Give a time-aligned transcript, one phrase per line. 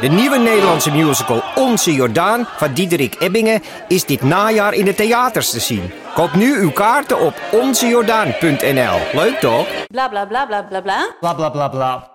[0.00, 5.50] De nieuwe Nederlandse musical Onze Jordaan van Diederik Ebbingen is dit najaar in de theaters
[5.50, 5.90] te zien.
[6.14, 8.98] Koop nu uw kaarten op onzejordaan.nl.
[9.12, 9.66] Leuk toch?
[9.86, 11.14] Bla bla bla bla bla bla.
[11.20, 12.10] Bla bla bla bla.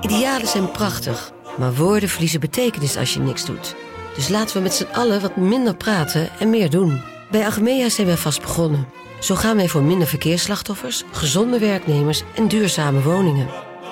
[0.00, 3.74] Idealen zijn prachtig, maar woorden verliezen betekenis als je niks doet.
[4.14, 7.02] Dus laten we met z'n allen wat minder praten en meer doen.
[7.30, 8.88] Bij Agmea zijn we vast begonnen.
[9.20, 13.48] Zo gaan wij voor minder verkeersslachtoffers, gezonde werknemers en duurzame woningen.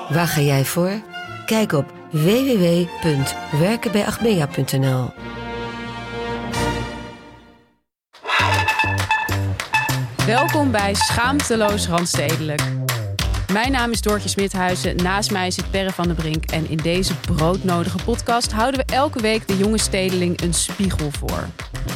[0.08, 0.92] Waar ga jij voor?
[1.46, 5.10] Kijk op www.werkenbijagmea.nl
[10.26, 12.62] Welkom bij Schaamteloos Randstedelijk.
[13.52, 16.44] Mijn naam is Doortje Smithuizen, naast mij zit Perre van der Brink...
[16.44, 21.48] en in deze broodnodige podcast houden we elke week de jonge stedeling een spiegel voor.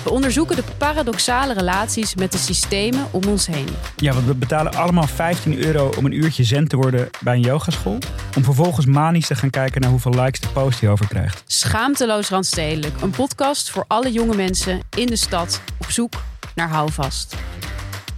[0.05, 3.69] We onderzoeken de paradoxale relaties met de systemen om ons heen.
[3.97, 7.41] Ja, want we betalen allemaal 15 euro om een uurtje zen te worden bij een
[7.41, 7.98] yogaschool.
[8.37, 11.42] Om vervolgens manisch te gaan kijken naar hoeveel likes de post die over krijgt.
[11.47, 16.12] Schaamteloos Randstedelijk, een podcast voor alle jonge mensen in de stad op zoek
[16.55, 17.36] naar houvast.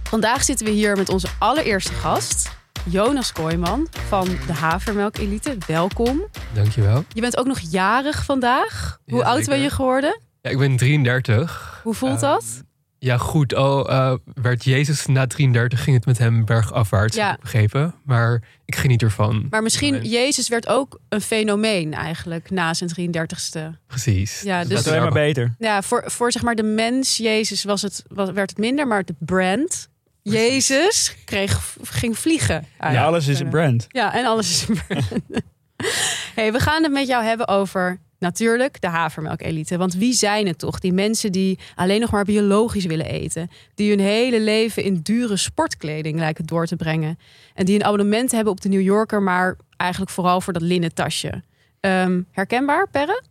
[0.03, 2.49] Vandaag zitten we hier met onze allereerste gast,
[2.85, 5.55] Jonas Kooijman van de Havermelk Elite.
[5.67, 6.21] Welkom.
[6.53, 7.03] Dankjewel.
[7.13, 8.99] Je bent ook nog jarig vandaag.
[9.05, 10.19] Hoe Ja, oud ben je geworden?
[10.41, 11.79] Ja, ik ben 33.
[11.83, 12.63] Hoe voelt Ehm, dat?
[12.99, 13.55] Ja, goed.
[13.55, 17.25] Al eh, werd Jezus na 33, ging het met hem bergafwaarts, Ja.
[17.27, 17.95] heb ik begrepen.
[18.03, 19.47] Maar ik geniet ervan.
[19.49, 20.09] Maar misschien, Nee.
[20.09, 23.59] Jezus werd ook een fenomeen eigenlijk na zijn 33ste.
[23.87, 24.41] Precies.
[24.41, 25.55] Ja, dat dus- Dat is alleen maar beter.
[25.59, 29.03] Ja, voor, voor zeg maar de mens Jezus was het, was, werd het minder, maar
[29.05, 29.89] de brand
[30.21, 32.65] Jezus kreeg, ging vliegen.
[32.79, 33.87] Ja, alles is een brand.
[33.89, 35.07] Ja, en alles is een brand.
[36.35, 39.77] hey, we gaan het met jou hebben over natuurlijk de havermelk-elite.
[39.77, 40.79] Want wie zijn het toch?
[40.79, 43.49] Die mensen die alleen nog maar biologisch willen eten.
[43.75, 47.19] Die hun hele leven in dure sportkleding lijken door te brengen.
[47.53, 50.93] En die een abonnement hebben op de New Yorker, maar eigenlijk vooral voor dat linnen
[50.93, 51.43] tasje.
[51.79, 53.23] Ehm, herkenbaar, Perre?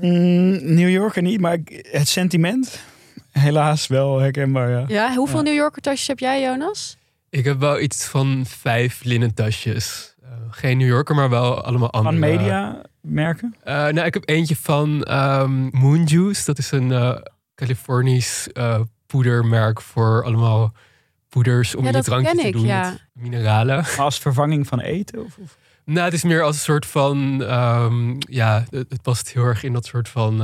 [0.00, 2.80] Mm, New Yorker niet, maar het sentiment
[3.30, 4.84] helaas wel herkenbaar, ja.
[4.88, 5.42] Ja, hoeveel Ja.
[5.42, 6.96] New Yorker tasjes heb jij, Jonas?
[7.30, 10.14] Ik heb wel iets van vijf linnen tasjes.
[10.22, 12.18] Eh, geen New Yorker, maar wel allemaal andere.
[12.18, 13.54] Van media merken.
[13.64, 16.44] Eh, nou, ik heb eentje van ehm, Moon Juice.
[16.44, 17.16] Dat is een eh,
[17.54, 20.72] Californisch eh, poedermerk voor allemaal
[21.28, 22.90] poeders om Ja, in je dat drankje ken te ik, doen ja.
[22.90, 23.84] met mineralen.
[23.96, 25.24] Als vervanging van eten?
[25.24, 25.56] Of, of?
[25.84, 27.42] Nou, het is meer als een soort van.
[27.44, 30.36] ehm, ja, het, het past heel erg in dat soort van.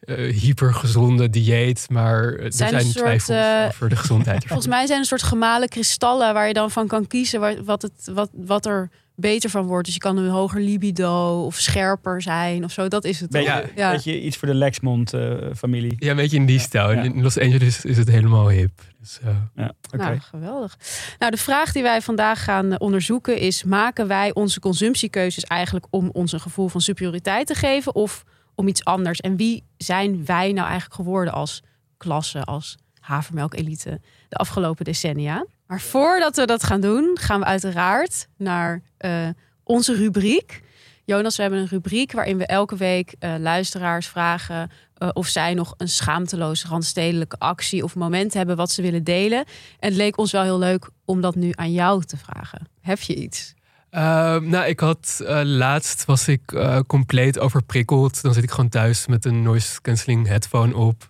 [0.00, 1.86] Eh eh, hypergezonde dieet.
[1.90, 4.42] Maar er zijn zijn, soort, twijfels eh, over de gezondheid.
[4.42, 4.48] ervan.
[4.48, 7.82] Volgens mij zijn een soort gemalen kristallen waar je dan van kan kiezen waar- wat,
[7.82, 8.90] het, wat, wat er
[9.20, 9.84] beter van wordt.
[9.84, 12.88] Dus je kan een hoger libido of scherper zijn of zo.
[12.88, 13.30] Dat is het.
[13.30, 13.92] Beetje, ja.
[13.92, 15.96] beetje iets voor de Lexmond-familie.
[15.98, 16.92] Ja, een beetje in die stijl.
[16.92, 17.02] Ja.
[17.02, 18.80] In Los Angeles is het helemaal hip.
[19.00, 19.96] Dus, eh, ja, oké.
[19.96, 20.78] Nou, geweldig.
[21.18, 25.86] Nou, de vraag die wij vandaag gaan eh, onderzoeken is: maken wij onze consumptiekeuzes eigenlijk
[25.90, 28.24] om ons een gevoel van superioriteit te geven of
[28.60, 29.20] om iets anders?
[29.20, 31.62] En wie zijn wij nou eigenlijk geworden als
[31.96, 35.46] klasse, als havermelk-elite de afgelopen decennia?
[35.66, 39.28] Maar voordat we dat gaan doen, gaan we uiteraard naar eh,
[39.62, 40.62] onze rubriek.
[41.04, 45.54] Jonas, we hebben een rubriek waarin we elke week eh, luisteraars vragen eh, of zij
[45.54, 49.38] nog een schaamteloze randstedelijke actie of moment hebben wat ze willen delen.
[49.78, 52.68] En het leek ons wel heel leuk om dat nu aan jou te vragen.
[52.80, 53.54] Heb je iets?
[53.90, 58.22] Ehm, nou, ik had eh, laatst was ik eh, compleet overprikkeld.
[58.22, 61.08] Dan zit ik gewoon thuis met een noise cancelling headphone op.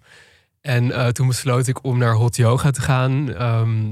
[0.60, 3.34] En eh, toen besloot ik om naar hot yoga te gaan.
[3.34, 3.86] ehm,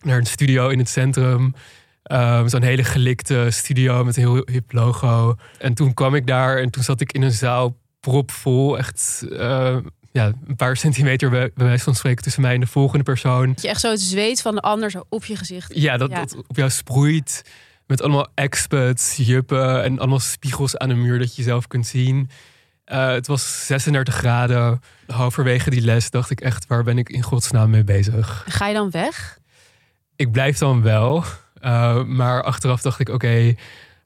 [0.00, 1.54] naar een studio in het centrum.
[2.02, 5.36] Ehm, Zo'n hele gelikte studio met een heel hip logo.
[5.58, 8.78] En toen kwam ik daar en toen zat ik in een zaal propvol.
[8.78, 9.24] Echt
[10.12, 13.46] ja, een paar centimeter bij, bij wijze van spreken tussen mij en de volgende persoon.
[13.48, 15.72] Dat je echt zo het zweet van de ander zo op je gezicht.
[15.74, 16.18] Ja, dat, Ja.
[16.20, 17.42] dat op jou sproeit.
[17.86, 22.30] Met allemaal experts, juppen en allemaal spiegels aan de muur dat je zelf kunt zien.
[22.84, 24.80] Eh, het was 36 graden.
[25.06, 28.44] Halverwege die les dacht ik echt, waar ben ik in godsnaam mee bezig?
[28.48, 29.38] Ga je dan weg?
[30.16, 31.24] Ik blijf dan wel.
[31.60, 33.54] eh, maar achteraf dacht ik, oké,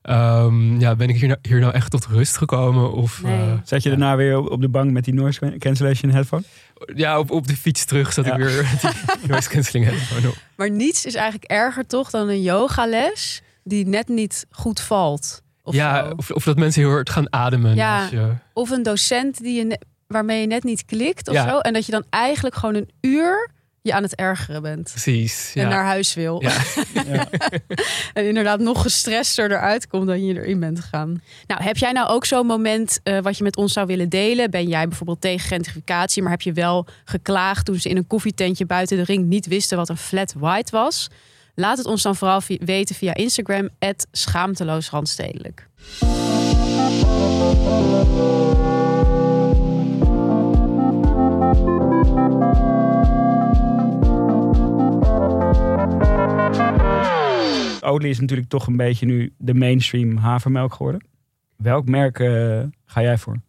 [0.02, 2.92] ehm, ja, ben ik hier nou, hier nou echt tot rust gekomen?
[2.92, 3.40] Of Nee.
[3.50, 6.42] eh, Zat je daarna weer op- op de bank met die noise cancellation headphone?
[6.94, 8.32] ja, op, op de fiets terug zat Ja.
[8.32, 10.36] ik weer die noise cancelling headphone op.
[10.56, 15.42] Maar niets is eigenlijk erger toch dan een yogales die net niet goed valt.
[15.62, 17.74] Of ja, of, of dat mensen heel hard gaan ademen.
[17.74, 18.00] Ja.
[18.00, 21.48] als je- Of een docent die je waarmee je net niet klikt of Ja.
[21.48, 21.58] zo.
[21.58, 23.50] En dat je dan eigenlijk gewoon een uur
[23.82, 24.82] je aan het ergeren bent.
[24.90, 25.50] precies.
[25.54, 25.62] Ja.
[25.62, 26.42] En naar huis wil.
[26.42, 26.52] Ja.
[27.06, 27.28] Ja.
[28.12, 31.22] en inderdaad nog gestrester eruit komt dan je erin bent gegaan.
[31.46, 34.50] Nou, heb jij nou ook zo'n moment eh, wat je met ons zou willen delen?
[34.50, 38.66] Ben jij bijvoorbeeld tegen gentrificatie, maar heb je wel geklaagd toen ze in een koffietentje
[38.66, 41.08] buiten de ring niet wisten wat een flat white was?
[41.54, 43.68] Laat het ons dan vooral weten via Instagram,
[44.10, 45.68] schaamteloos randstedelijk.
[58.10, 61.06] Is natuurlijk toch een beetje nu de mainstream havermelk geworden.
[61.56, 63.40] Welk merk eh, ga jij voor?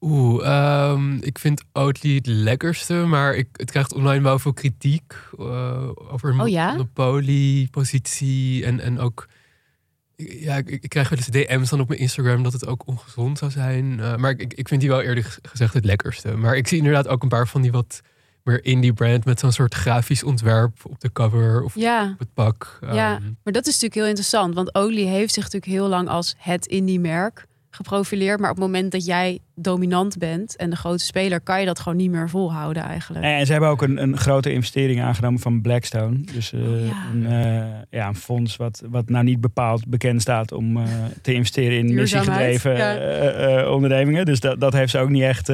[0.00, 5.14] Oeh, ehm, ik vind Oatly het lekkerste, maar ik, het krijgt online wel veel kritiek
[5.38, 6.70] eh, over Oh ja?
[6.70, 9.28] monopoliepositie en, en ook...
[10.16, 13.38] Ja, ik, ik krijg wel eens DM's dan op mijn Instagram dat het ook ongezond
[13.38, 14.00] zou zijn.
[14.00, 16.36] Eh, maar ik, ik vind die wel eerlijk gezegd het lekkerste.
[16.36, 18.00] Maar ik zie inderdaad ook een paar van die wat
[18.42, 22.34] meer indie brand met zo'n soort grafisch ontwerp op de cover of Ja, op het
[22.34, 22.78] pak.
[22.80, 24.54] ja, Ehm, maar dat is natuurlijk heel interessant.
[24.54, 28.40] Want Oatly heeft zich natuurlijk heel lang als het indie-merk geprofileerd.
[28.40, 31.40] Maar op het moment dat jij dominant bent en de grote speler...
[31.40, 33.24] kan je dat gewoon niet meer volhouden eigenlijk.
[33.24, 36.20] En ze hebben ook een, een grote investering aangenomen van Blackstone.
[36.32, 37.06] Dus eh, Oh, ja.
[37.12, 40.84] een, eh, ja, een fonds wat, wat nou niet bepaald bekend staat om eh,
[41.22, 43.70] te investeren in missiegedreven ja.
[43.70, 44.24] ondernemingen.
[44.24, 45.48] Dus dat, dat heeft ze ook niet echt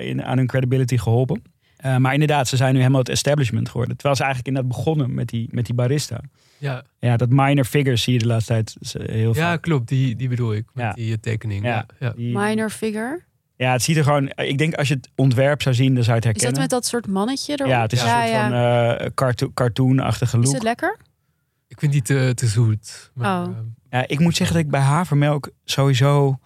[0.00, 1.42] in, aan hun credibility geholpen.
[1.76, 3.96] Eh, maar inderdaad, ze zijn nu helemaal het establishment geworden.
[3.96, 6.20] Terwijl ze eigenlijk inderdaad begonnen met die, met die barista.
[6.58, 8.76] Ja, Ja, dat minor figures zie je de laatste tijd
[9.10, 9.62] heel ja, vaak.
[9.62, 9.88] klopt.
[9.88, 10.64] Die, die bedoel ik.
[10.72, 10.92] Met Ja.
[10.92, 11.64] die eh, tekening.
[11.64, 11.86] Ja.
[11.98, 12.12] Ja.
[12.16, 12.40] Ja.
[12.40, 13.20] Minor figure.
[13.56, 14.32] ja, het ziet er gewoon...
[14.36, 16.52] Ik denk als je het ontwerp zou zien, dan zou je het Is herkennen.
[16.52, 17.66] dat met dat soort mannetje erop?
[17.66, 18.88] Ja, het is Ja, een soort ja.
[18.96, 20.54] van eh, carto- cartoon-achtige Is look.
[20.54, 20.96] het lekker?
[21.68, 23.10] Ik vind die te, te zoet.
[23.14, 23.54] Maar, Oh.
[23.56, 26.38] ehm, Ja, ik moet zeggen dat ik bij havermelk sowieso...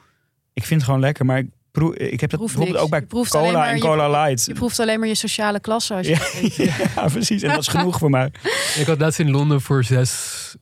[0.53, 2.83] Ik vind het gewoon lekker, maar ik, proef, ik heb dat proeft bijvoorbeeld niks.
[2.85, 4.47] ook bij Je proeft alleen cola maar en je- cola light.
[4.47, 7.43] Je proeft alleen maar je sociale klasse als je Ja, ja, precies.
[7.43, 8.33] En dat is genoeg voor mij.
[8.77, 10.55] Ik had laatst in Londen voor zes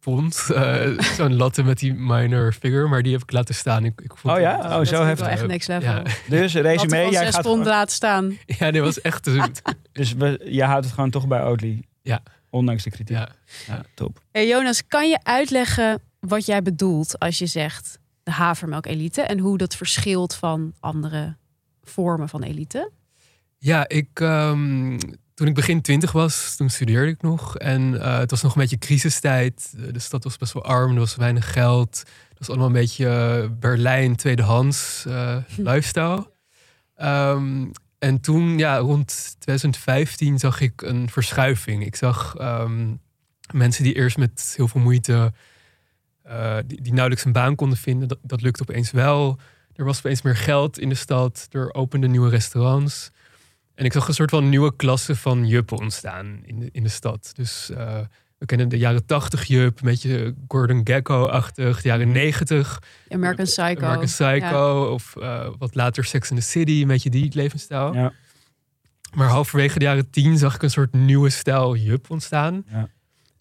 [0.00, 3.84] pond eh, zo'n latte met die minor figure, maar die heb ik laten staan.
[3.84, 4.56] Ik, ik vond Oh ja?
[4.56, 5.26] het- Oh, Dat zo heftig.
[5.26, 5.90] wel echt next level.
[5.90, 6.02] Ja.
[6.28, 8.38] Dus resume, jij zes gaat pond gewoon, laten staan.
[8.46, 9.62] Ja, dit was echt te zoet.
[9.92, 11.82] Dus we, jij houdt het gewoon toch bij Oatly?
[12.02, 12.22] Ja.
[12.50, 13.16] Ondanks de kritiek?
[13.16, 13.28] Ja.
[13.66, 14.18] Ja, top.
[14.32, 19.38] Hey Jonas, kan je uitleggen wat jij bedoelt als je zegt de havermelk elite en
[19.38, 21.36] hoe dat verschilt van andere
[21.82, 22.90] vormen van elite?
[23.58, 24.98] Ja, ik, ehm,
[25.34, 27.56] toen ik begin twintig was, toen studeerde ik nog.
[27.56, 29.74] En eh, het was nog een beetje crisistijd.
[29.92, 31.98] De stad was best wel arm, er was weinig geld.
[32.28, 36.30] Het was allemaal een beetje eh, Berlijn, tweedehands eh, lifestyle.
[36.96, 37.66] Ehm,
[37.98, 41.86] en toen, ja, rond 2015 zag ik een verschuiving.
[41.86, 42.94] Ik zag ehm,
[43.52, 45.32] mensen die eerst met heel veel moeite,
[46.24, 49.38] eh, die, die nauwelijks een baan konden vinden, dat, dat lukte opeens wel.
[49.74, 51.48] Er was opeens meer geld in de stad.
[51.50, 53.10] Er openden nieuwe restaurants.
[53.74, 56.88] En ik zag een soort van nieuwe klasse van juppen ontstaan in de, in de
[56.88, 57.32] stad.
[57.34, 57.98] Dus eh,
[58.38, 61.82] we kennen de jaren 80 jup, een beetje Gordon Gekko-achtig.
[61.82, 63.86] De jaren 90 American Psycho.
[63.86, 64.92] American Psycho.
[64.92, 67.94] Of eh, wat later Sex in the City, een beetje die levensstijl.
[67.94, 68.12] Ja.
[69.14, 72.64] Maar halverwege de jaren 10 zag ik een soort nieuwe stijl jup ontstaan.
[72.70, 72.88] Ja.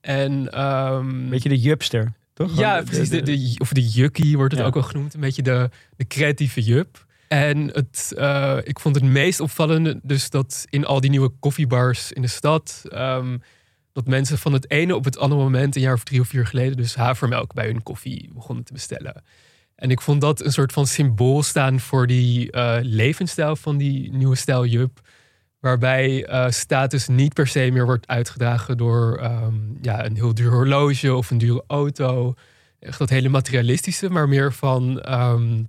[0.01, 2.57] En ehm, Beetje de jupster, toch?
[2.57, 3.09] ja, precies.
[3.09, 4.67] De, de, of de jukkie wordt het Ja.
[4.67, 5.13] ook wel genoemd.
[5.13, 7.05] Een beetje de, de creatieve jup.
[7.27, 12.11] En het, eh, ik vond het meest opvallende dus dat in al die nieuwe koffiebars
[12.11, 12.81] in de stad...
[12.89, 13.37] ehm,
[13.93, 16.45] dat mensen van het ene op het andere moment, een jaar of drie of vier
[16.47, 16.77] geleden...
[16.77, 19.23] dus havermelk bij hun koffie begonnen te bestellen.
[19.75, 24.11] En ik vond dat een soort van symbool staan voor die eh, levensstijl van die
[24.11, 25.01] nieuwe stijl jup.
[25.63, 30.51] Waarbij eh, status niet per se meer wordt uitgedragen door ehm, ja, een heel duur
[30.51, 32.33] horloge of een dure auto.
[32.79, 35.63] Echt dat hele materialistische, maar meer van ehm,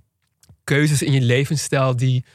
[0.63, 2.25] keuzes in je levensstijl die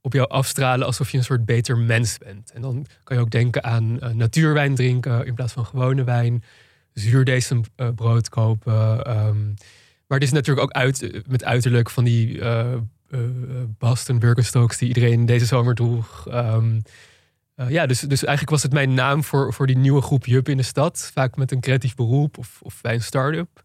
[0.00, 2.52] op jou afstralen alsof je een soort beter mens bent.
[2.52, 6.42] En dan kan je ook denken aan eh, natuurwijn drinken in plaats van gewone wijn.
[6.92, 9.04] Zuurdesembrood kopen.
[9.04, 9.46] ehm.
[10.06, 12.74] maar het is natuurlijk ook uit, met uiterlijk van die eh
[13.10, 13.20] eh,
[13.78, 16.26] Boston Birkenstocks die iedereen deze zomer droeg.
[17.56, 20.48] Eh, ja, dus, dus eigenlijk was het mijn naam voor, voor die nieuwe groep jup
[20.48, 21.10] in de stad.
[21.14, 23.64] Vaak met een creatief beroep of, of bij een start-up.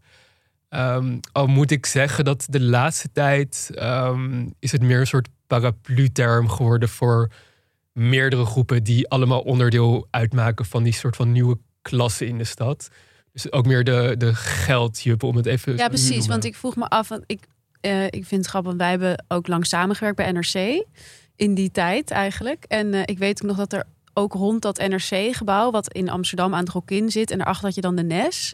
[0.69, 5.27] Ehm, al moet ik zeggen dat de laatste tijd ehm, is het meer een soort
[5.47, 7.31] paraplu-term geworden voor
[7.93, 12.89] meerdere groepen die allemaal onderdeel uitmaken van die soort van nieuwe klasse in de stad.
[13.31, 16.09] Dus ook meer de, de geldjuppen, om het even Ja, precies.
[16.09, 16.27] noemen.
[16.27, 17.47] Want ik vroeg me af, want ik,
[17.81, 20.85] eh, ik vind het grappig, want wij hebben ook lang samengewerkt bij NRC
[21.41, 22.65] in die tijd eigenlijk.
[22.67, 23.83] En eh, ik weet ook nog dat er
[24.13, 27.81] ook rond dat NRC-gebouw, wat in Amsterdam aan het Rokin zit, en daarachter had je
[27.81, 28.53] dan de Nes,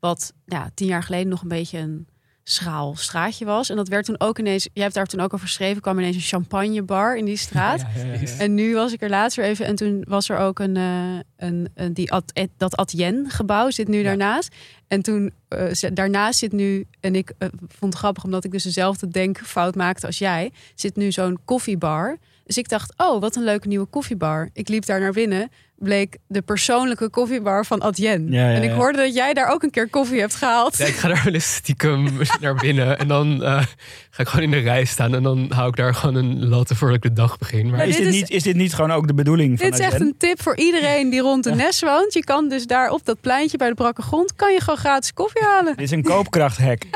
[0.00, 2.06] wat ja, tien jaar geleden nog een beetje een
[2.48, 3.70] schraal straatje was.
[3.70, 6.16] En dat werd toen ook ineens, jij hebt daar toen ook over geschreven, kwam ineens
[6.16, 7.80] een champagnebar in die straat.
[7.80, 8.38] Ja, ja, ja, ja.
[8.38, 11.18] En nu was ik er laatst weer even en toen was er ook een, eh,
[11.36, 14.54] een, een die at, et- dat Atien gebouw zit nu daarnaast.
[14.88, 18.62] En toen eh, daarnaast zit nu en ik eh, vond het grappig omdat ik dus
[18.62, 20.52] dezelfde denkfout maakte als jij.
[20.74, 22.18] Zit nu zo'n koffiebar.
[22.46, 24.50] Dus ik dacht, oh, wat een leuke nieuwe koffiebar.
[24.52, 27.92] Ik liep daar naar binnen, bleek de persoonlijke koffiebar van.
[27.94, 28.74] Ja, ja, en ik ja.
[28.76, 30.76] hoorde dat jij daar ook een keer koffie hebt gehaald.
[30.76, 32.08] Ja, ik ga daar wel eens stiekem
[32.40, 32.98] naar binnen.
[32.98, 33.62] En dan eh,
[34.10, 35.14] ga ik gewoon in de rij staan.
[35.14, 37.66] En dan hou ik daar gewoon een latte voordat ik de dag begin.
[37.68, 39.78] Maar Maar is dit is- niet, is dit niet gewoon ook de bedoeling van Dit
[39.78, 42.12] is echt een tip voor iedereen die rond de Nes woont.
[42.12, 44.34] Je kan dus daar op dat pleintje bij de brakke grond...
[44.34, 45.76] kan je gewoon gratis koffie halen.
[45.76, 46.82] Dit is een koopkrachthack.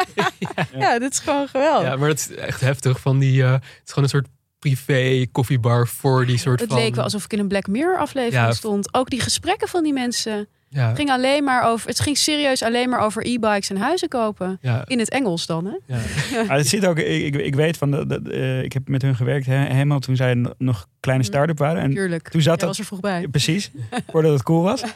[0.78, 1.88] Ja, dit is gewoon geweldig.
[1.88, 3.00] Ja, maar dat is echt heftig.
[3.00, 4.26] Van die, eh, het is gewoon een soort
[4.64, 6.78] privé koffiebar voor die soort het van...
[6.78, 8.52] leek wel alsof ik in een Black Mirror aflevering Ja.
[8.52, 8.94] stond.
[8.94, 10.46] Ook die gesprekken van die mensen.
[10.72, 11.88] Ja, Het ging alleen maar over.
[11.88, 14.58] Het ging serieus alleen maar over e-bikes en huizen kopen.
[14.60, 15.94] ja, In het Engels dan, hè?
[15.94, 16.00] ja.
[16.46, 19.02] Maar het zit ook, ik, ik, ik weet van, de, de- eh, ik heb met
[19.02, 21.82] hun gewerkt he- helemaal toen zij nog kleine start-up waren.
[21.82, 22.28] En Tuurlijk.
[22.28, 23.28] toen zat dat- was er vroeg bij.
[23.30, 23.70] Precies,
[24.12, 24.82] voordat het cool was.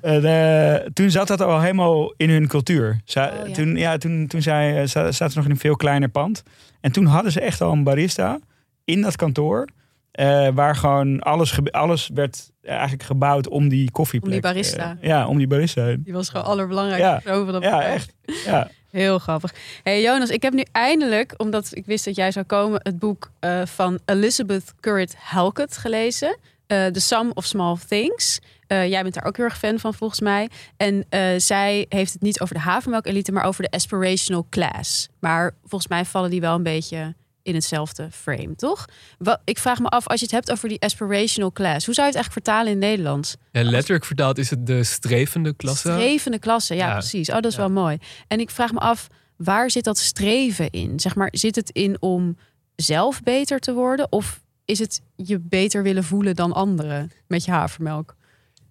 [0.00, 2.88] Eh, de- toen zat dat al helemaal in hun cultuur.
[2.90, 3.32] Oh, ja.
[3.52, 6.42] Toen, ja, toen, toen zij, eh, za- zaten ze nog in een veel kleiner pand.
[6.80, 8.38] En toen hadden ze echt al een barista
[8.84, 9.68] in dat kantoor.
[10.12, 14.34] eh, waar gewoon alles, alles werd eigenlijk gebouwd om die koffieplek.
[14.34, 14.96] Om die barista.
[15.00, 15.84] eh, ja, om die barista.
[15.84, 16.00] heen.
[16.04, 17.20] Die was gewoon allerbelangrijkste Ja.
[17.20, 18.12] persoon van dat Ja, echt.
[18.44, 18.68] Ja.
[18.90, 19.54] Heel grappig.
[19.82, 23.30] Hey Jonas, ik heb nu eindelijk, omdat ik wist dat jij zou komen, het boek
[23.40, 26.36] eh, van Elizabeth Currid Halkett gelezen.
[26.66, 28.40] eh, The Sum of Small Things.
[28.66, 30.48] Eh, jij bent daar ook heel erg fan van, volgens mij.
[30.76, 35.08] En eh, zij heeft het niet over de havermelk-elite, maar over de aspirational class.
[35.20, 38.84] Maar volgens mij vallen die wel een beetje in hetzelfde frame, toch?
[39.18, 42.06] Wat, ik vraag me af, als je het hebt over die aspirational class, hoe zou
[42.06, 43.36] je het eigenlijk vertalen in Nederlands?
[43.52, 45.92] Ja, letterlijk vertaald is het de strevende klasse.
[45.92, 46.92] Strevende klasse, ja, Ja.
[46.92, 47.28] precies.
[47.28, 47.58] Oh, dat is Ja.
[47.58, 47.98] wel mooi.
[48.28, 49.06] En ik vraag me af,
[49.36, 51.00] waar zit dat streven in?
[51.00, 52.36] Zeg maar, zit het in om
[52.76, 54.12] zelf beter te worden?
[54.12, 58.14] Of is het je beter willen voelen dan anderen met je havermelk?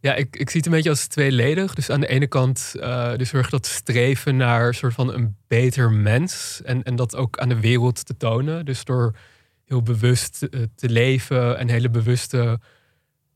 [0.01, 1.73] Ja, ik, ik zie het een beetje als tweeledig.
[1.73, 5.91] Dus aan de ene kant eh dus erg dat streven naar soort van een beter
[5.91, 6.61] mens.
[6.63, 8.65] En, en dat ook aan de wereld te tonen.
[8.65, 9.15] Dus door
[9.65, 12.59] heel bewust eh, te leven en hele bewuste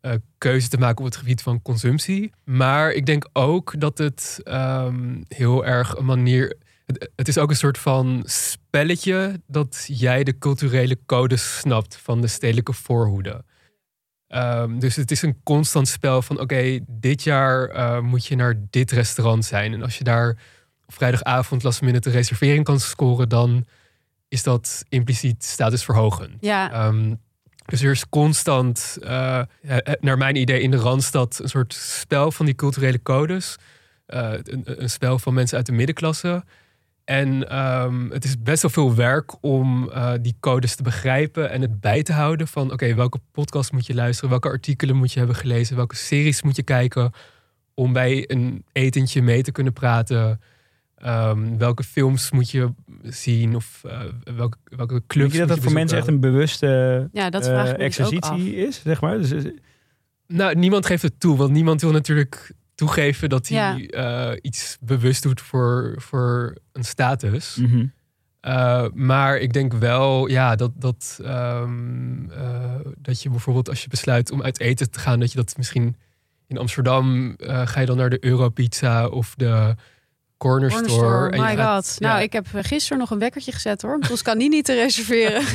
[0.01, 2.31] eh keuze te maken op het gebied van consumptie.
[2.43, 6.57] Maar ik denk ook dat het ehm, heel erg een manier...
[6.85, 12.21] Het, het is ook een soort van spelletje dat jij de culturele codes snapt van
[12.21, 13.43] de stedelijke voorhoede.
[14.35, 18.55] Ehm, dus het is een constant spel van oké, dit jaar eh, moet je naar
[18.69, 19.73] dit restaurant zijn.
[19.73, 20.29] En als je daar
[20.85, 23.65] op vrijdagavond last minute de reservering kan scoren, dan
[24.27, 26.37] is dat impliciet statusverhogend.
[26.39, 27.13] Ja, Ehm,
[27.65, 29.45] dus er is constant, eh, eh,
[29.99, 33.55] naar mijn idee, in de Randstad een soort spel van die culturele codes.
[34.05, 36.43] Een, een spel van mensen uit de middenklasse.
[37.05, 41.61] En ehm, het is best wel veel werk om eh, die codes te begrijpen en
[41.61, 45.17] het bij te houden van oké, welke podcast moet je luisteren, welke artikelen moet je
[45.17, 47.11] hebben gelezen, welke series moet je kijken
[47.73, 50.41] om bij een etentje mee te kunnen praten.
[50.95, 54.01] Ehm, welke films moet je zien of eh,
[54.35, 57.47] welke, welke clubs Denk je dat moet dat voor mensen echt een bewuste ja dat
[57.47, 57.71] af.
[57.71, 59.17] exercitie is, zeg maar?
[59.17, 59.43] Dus,
[60.27, 64.31] Nou, niemand geeft het toe, want niemand wil natuurlijk toegeven dat hij Ja.
[64.31, 67.55] eh, iets bewust doet voor, voor een status.
[67.55, 67.85] mhm.
[68.47, 73.87] Uh, maar ik denk wel, ja, dat, dat, ehm, uh, dat je bijvoorbeeld als je
[73.89, 75.95] besluit om uit eten te gaan, dat je dat misschien
[76.47, 79.75] in Amsterdam uh, ga je dan naar de Europizza of de
[80.37, 81.05] Corner, Corner Store.
[81.07, 81.95] Store, en je my gaat- god.
[81.99, 82.07] ja.
[82.09, 83.93] Nou, ik heb gisteren nog een wekkertje gezet hoor.
[83.95, 85.41] Om Toscanini te reserveren.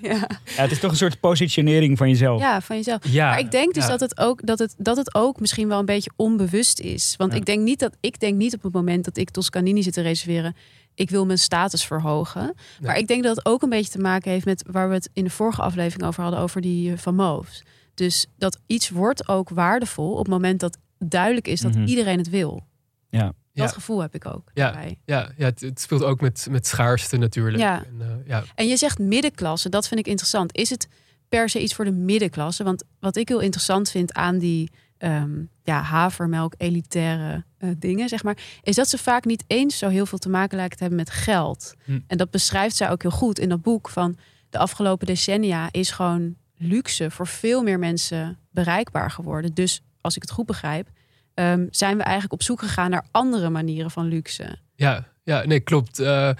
[0.00, 0.28] ja.
[0.44, 2.40] ja, het is toch een soort positionering van jezelf.
[2.40, 3.06] ja, van jezelf.
[3.08, 3.88] ja, Maar ik denk dus ja.
[3.90, 7.14] dat, het ook, dat, het, dat het ook misschien wel een beetje onbewust is.
[7.16, 7.38] Want Ja.
[7.38, 10.00] ik, denk niet dat, ik denk niet op het moment dat ik Toscanini zit te
[10.02, 10.56] reserveren...
[10.94, 12.54] ik wil mijn status verhogen.
[12.80, 14.64] Maar ik denk dat het ook een beetje te maken heeft met...
[14.70, 16.40] waar we het in de vorige aflevering over hadden...
[16.40, 17.62] over die eh, van Moofs.
[17.94, 20.10] Dus dat iets wordt ook waardevol...
[20.12, 21.86] op het moment dat duidelijk is dat Mhm.
[21.86, 22.62] iedereen het wil.
[23.08, 23.24] Ja.
[23.24, 23.34] Dat
[23.68, 23.74] Ja.
[23.74, 24.50] gevoel heb ik ook.
[24.54, 24.70] Ja.
[24.70, 24.98] daarbij.
[25.04, 27.58] Ja, ja het, het speelt ook met, met schaarste natuurlijk.
[27.58, 27.84] Ja.
[27.84, 28.44] En, eh, ja.
[28.54, 30.56] En je zegt middenklasse, dat vind ik interessant.
[30.56, 30.88] Is het
[31.28, 32.64] per se iets voor de middenklasse?
[32.64, 38.22] Want wat ik heel interessant vind aan die ehm, ja, havermelk, elitaire eh, dingen, zeg
[38.22, 41.00] maar, is dat ze vaak niet eens zo heel veel te maken lijken te hebben
[41.00, 41.74] met geld.
[41.84, 41.98] Hm.
[42.06, 44.16] En dat beschrijft zij ook heel goed in dat boek van
[44.50, 49.54] de afgelopen decennia is gewoon luxe voor veel meer mensen bereikbaar geworden.
[49.54, 50.88] Dus als ik het goed begrijp,
[51.36, 54.58] ehm, zijn we eigenlijk op zoek gegaan naar andere manieren van luxe.
[54.74, 55.98] Ja, ja, nee, klopt.
[55.98, 56.30] Eh,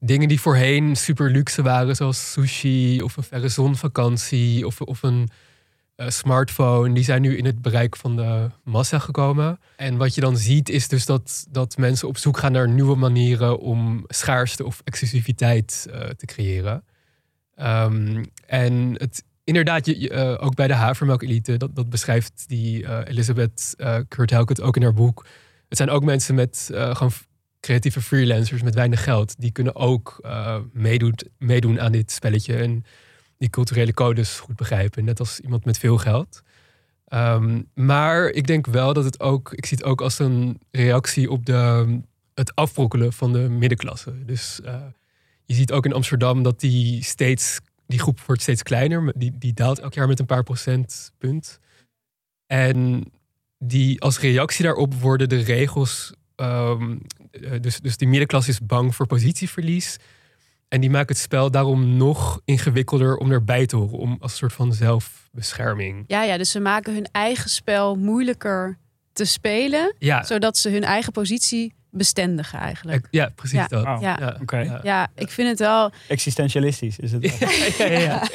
[0.00, 5.28] dingen die voorheen super luxe waren, zoals sushi of een verre zonvakantie of, of een
[5.98, 9.60] eh, smartphone, die zijn nu in het bereik van de massa gekomen.
[9.76, 12.96] En wat je dan ziet is dus dat, dat mensen op zoek gaan naar nieuwe
[12.96, 16.84] manieren om schaarste of exclusiviteit eh, te creëren.
[17.54, 23.00] Ehm, en het, inderdaad, je, eh, ook bij de havermelkelite, dat, dat beschrijft die eh,
[23.12, 25.26] Elizabeth uh, Kurt ook in haar boek.
[25.68, 27.12] Het zijn ook mensen met gewoon
[27.60, 29.34] creatieve freelancers met weinig geld.
[29.38, 32.56] Die kunnen ook uh, meedoen, meedoen aan dit spelletje.
[32.56, 32.84] En
[33.38, 35.04] die culturele codes goed begrijpen.
[35.04, 36.42] Net als iemand met veel geld.
[37.08, 39.52] Um, maar ik denk wel dat het ook...
[39.52, 42.00] Ik zie het ook als een reactie op de,
[42.34, 44.24] het afbrokkelen van de middenklasse.
[44.24, 44.74] Dus uh,
[45.44, 47.58] je ziet ook in Amsterdam dat die steeds...
[47.88, 49.12] Die groep wordt steeds kleiner.
[49.16, 51.58] Die, die daalt elk jaar met een paar procentpunt.
[52.46, 53.04] En
[53.58, 56.96] die, als reactie daarop worden de regels ehm,
[57.30, 59.96] eh, dus, dus die middenklasse is bang voor positieverlies.
[60.68, 63.98] En die maken het spel daarom nog ingewikkelder om erbij te horen.
[63.98, 66.04] Om als een soort van zelfbescherming.
[66.06, 68.78] Ja, ja, dus ze maken hun eigen spel moeilijker
[69.12, 69.94] te spelen.
[69.98, 73.06] Ja, Zodat ze hun eigen positie bestendigen eigenlijk.
[73.10, 73.66] ja precies Ja.
[73.66, 73.84] dat.
[73.84, 74.16] Oh, Ja.
[74.20, 74.58] Ja, Oké.
[74.58, 74.80] ja.
[74.82, 75.90] Ja, ik vind het wel.
[76.08, 77.22] Existentialistisch is het.
[77.78, 78.22] Ja, ja, ja.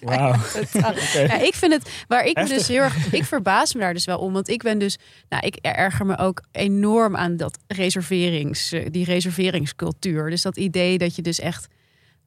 [0.00, 0.32] Wauw.
[1.48, 3.12] Ik vind het waar ik me dus heel erg.
[3.12, 4.32] Ik verbaas me daar dus wel om.
[4.32, 4.98] Want ik ben dus.
[5.28, 8.74] Nou, ik erger me ook enorm aan dat reserverings.
[8.90, 10.30] Die reserveringscultuur.
[10.30, 11.66] Dus dat idee dat je dus echt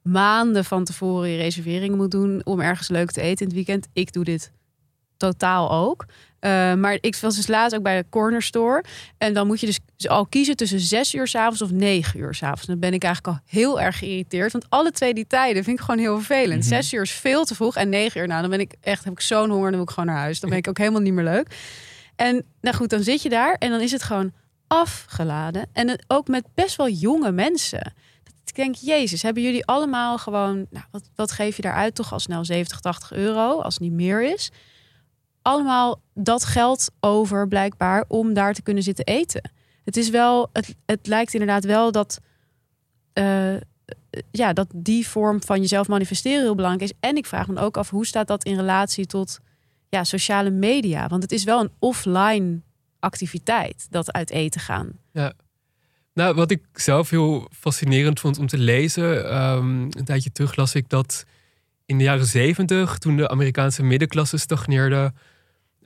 [0.02, 3.88] maanden van tevoren je reservering moet doen om ergens leuk te eten in het weekend.
[3.92, 4.52] Ik doe dit
[5.16, 6.04] totaal ook.
[6.40, 8.84] Eh, maar ik was dus laatst ook bij de corner store.
[9.18, 12.66] En dan moet je dus al kiezen tussen zes uur s'avonds of negen uur s'avonds.
[12.66, 14.52] Dan ben ik eigenlijk al heel erg geïrriteerd.
[14.52, 16.60] Want alle twee die tijden vind ik gewoon heel vervelend.
[16.60, 16.68] Mhm.
[16.68, 17.76] Zes uur is veel te vroeg.
[17.76, 19.66] En negen uur, nou dan ben ik echt, heb ik zo'n honger.
[19.66, 20.40] Dan wil ik gewoon naar huis.
[20.40, 21.56] Dan ben ik ook helemaal niet meer leuk.
[22.16, 24.32] En nou goed, dan zit je daar en dan is het gewoon
[24.66, 25.66] afgeladen.
[25.72, 27.92] En ook met best wel jonge mensen.
[28.44, 30.66] Ik denk, Jezus, hebben jullie allemaal gewoon...
[30.70, 33.92] Nou, wat, wat geef je daaruit toch al snel 70, 80 euro, als het niet
[33.92, 34.50] meer is?
[35.48, 39.50] Allemaal dat geld over blijkbaar om daar te kunnen zitten eten.
[39.84, 42.20] Het is wel, het, het lijkt inderdaad wel dat,
[43.12, 43.54] eh,
[44.30, 46.96] ja, dat die vorm van jezelf manifesteren heel belangrijk is.
[47.00, 49.38] En ik vraag me ook af, hoe staat dat in relatie tot
[49.88, 51.08] ja, sociale media?
[51.08, 52.60] Want het is wel een offline
[52.98, 54.90] activiteit, dat uit eten gaan.
[56.14, 60.74] Nou, wat ik zelf heel fascinerend vond om te lezen, ehm, een tijdje terug las
[60.74, 61.24] ik dat
[61.86, 65.12] in de jaren zeventig, toen de Amerikaanse middenklasse stagneerde,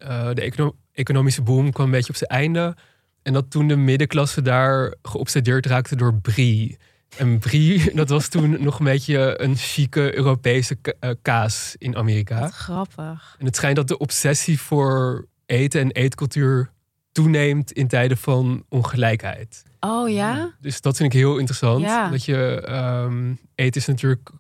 [0.03, 2.77] eh, de econo- economische boom kwam een beetje op zijn einde.
[3.23, 6.79] En dat toen de middenklasse daar geobsedeerd raakte door brie.
[7.17, 11.97] En brie, dat was toen nog een beetje een chique Europese ka- eh, kaas in
[11.97, 12.41] Amerika.
[12.41, 13.37] Wat grappig.
[13.39, 16.71] En het schijnt dat de obsessie voor eten en eetcultuur
[17.13, 19.63] toeneemt in tijden van ongelijkheid.
[19.81, 20.53] Oh ja?
[20.61, 21.83] Dus dat vind ik heel interessant.
[21.83, 22.09] Ja.
[22.09, 24.31] Dat je ehm, eten is natuurlijk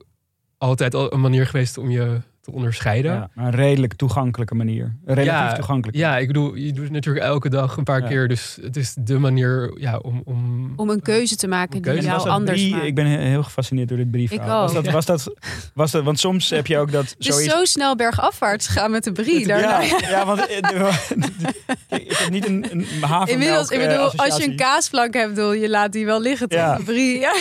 [0.58, 3.12] altijd al een manier geweest om je te onderscheiden.
[3.12, 4.84] Ja, maar een redelijk toegankelijke manier.
[5.04, 8.00] Een relatief Ja, toegankelijke Ja, ik bedoel, je doet het natuurlijk elke dag een paar
[8.02, 8.08] Ja.
[8.08, 8.28] keer.
[8.28, 10.72] Dus het is de manier ja, om, om...
[10.76, 12.06] Om een keuze te maken die keuze.
[12.08, 12.84] jou anders maakt.
[12.84, 14.30] Ik ben he- heel gefascineerd door dit brief.
[14.30, 15.32] Ik Was dat, was dat,
[15.74, 17.52] was dat, want soms heb je ook dat Het is zoiets...
[17.54, 19.46] zo snel bergafwaarts gaan met de brie.
[19.46, 19.80] daarna.
[19.80, 20.56] ja, ja, want eh,
[22.00, 25.34] ik heb niet een, een havermelk Inmiddels, ik eh, bedoel, als je een kaasflank hebt,
[25.34, 26.46] bedoel, je laat die wel liggen.
[26.50, 26.76] Ja.
[26.76, 27.34] De brie, ja.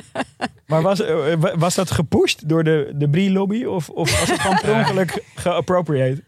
[0.66, 3.64] Maar was, eh, wa- was dat gepusht door de, de Brie-lobby?
[3.64, 6.22] Of, of was het gewoon per ongeluk geappropriate?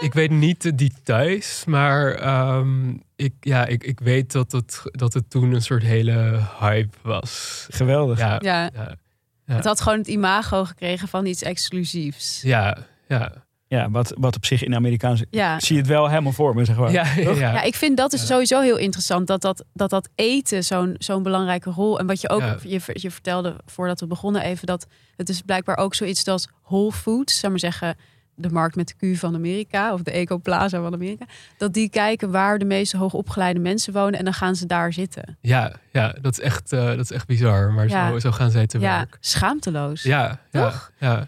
[0.00, 5.12] Ik weet niet de details, maar ehm, ik, ja, ik, ik weet dat het, dat
[5.14, 7.66] het toen een soort hele hype was.
[7.70, 8.18] Geweldig.
[8.18, 8.70] Ja, ja.
[8.74, 8.96] ja,
[9.44, 12.42] Het had gewoon het imago gekregen van iets exclusiefs.
[12.42, 12.76] ja,
[13.08, 13.32] ja.
[13.76, 15.26] Ja, wat, wat op zich in de Amerikaanse...
[15.30, 15.54] Ja.
[15.54, 16.92] Ik zie het wel helemaal voor me, zeg maar.
[16.92, 18.26] ja, ja, Ja, ik vind dat dus Ja.
[18.26, 19.26] sowieso heel interessant.
[19.26, 21.98] Dat dat, dat, dat eten zo'n zo'n belangrijke rol.
[21.98, 22.56] En wat je ook, Ja.
[22.62, 26.92] je, je vertelde voordat we begonnen even, dat het is blijkbaar ook zoiets als Whole
[26.92, 27.96] Foods, zou maar zeggen,
[28.34, 31.24] de markt met de Q van Amerika of de Ecoplaza van Amerika.
[31.58, 35.36] Dat die kijken waar de meeste hoogopgeleide mensen wonen en dan gaan ze daar zitten.
[35.40, 37.72] Ja, ja dat, is echt, eh, dat is echt bizar.
[37.72, 38.10] Maar Ja.
[38.10, 39.16] zo, zo gaan zij te Ja, werk.
[39.20, 40.02] schaamteloos.
[40.02, 40.90] Ja, ja, Toch?
[40.98, 41.26] ja.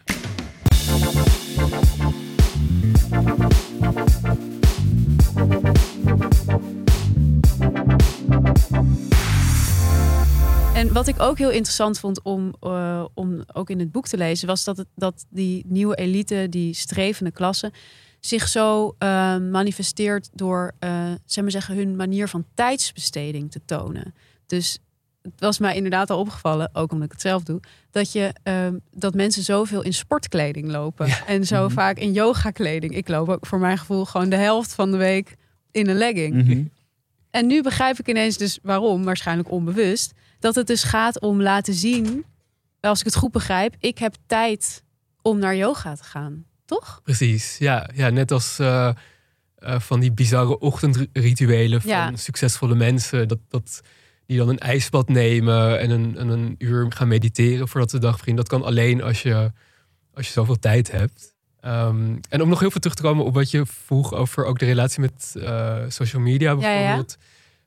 [10.74, 14.16] En wat ik ook heel interessant vond om, eh, om ook in het boek te
[14.16, 17.72] lezen, was dat, het, dat die nieuwe elite, die strevende klasse,
[18.20, 24.14] zich zo eh, manifesteert door, eh, zeg maar zeggen, hun manier van tijdsbesteding te tonen.
[24.46, 24.78] Dus
[25.22, 28.78] het was mij inderdaad al opgevallen, ook omdat ik het zelf doe, dat, je, ehm,
[28.90, 31.08] dat mensen zoveel in sportkleding lopen.
[31.26, 31.72] En zo Mhm.
[31.72, 32.96] vaak in yoga-kleding.
[32.96, 35.36] Ik loop ook voor mijn gevoel gewoon de helft van de week
[35.70, 36.34] in een legging.
[36.34, 36.62] Mhm.
[37.32, 41.74] En nu begrijp ik ineens dus waarom, waarschijnlijk onbewust, dat het dus gaat om laten
[41.74, 42.24] zien,
[42.80, 44.82] als ik het goed begrijp, ik heb tijd
[45.22, 46.44] om naar yoga te gaan.
[46.64, 47.00] Toch?
[47.04, 47.58] Precies.
[47.58, 48.88] Ja, ja net als eh,
[49.54, 52.16] eh, van die bizarre ochtendrituelen van Ja.
[52.16, 53.28] succesvolle mensen.
[53.28, 53.80] Dat, dat,
[54.26, 58.16] die dan een ijsbad nemen en een, en een uur gaan mediteren voordat de dag
[58.16, 58.36] begint.
[58.36, 59.52] Dat kan alleen als je,
[60.14, 61.31] als je zoveel tijd hebt.
[61.62, 64.59] Ehm, en om nog heel veel terug te komen op wat je vroeg over ook
[64.59, 66.77] de relatie met eh, social media ja, ja.
[66.79, 67.16] bijvoorbeeld.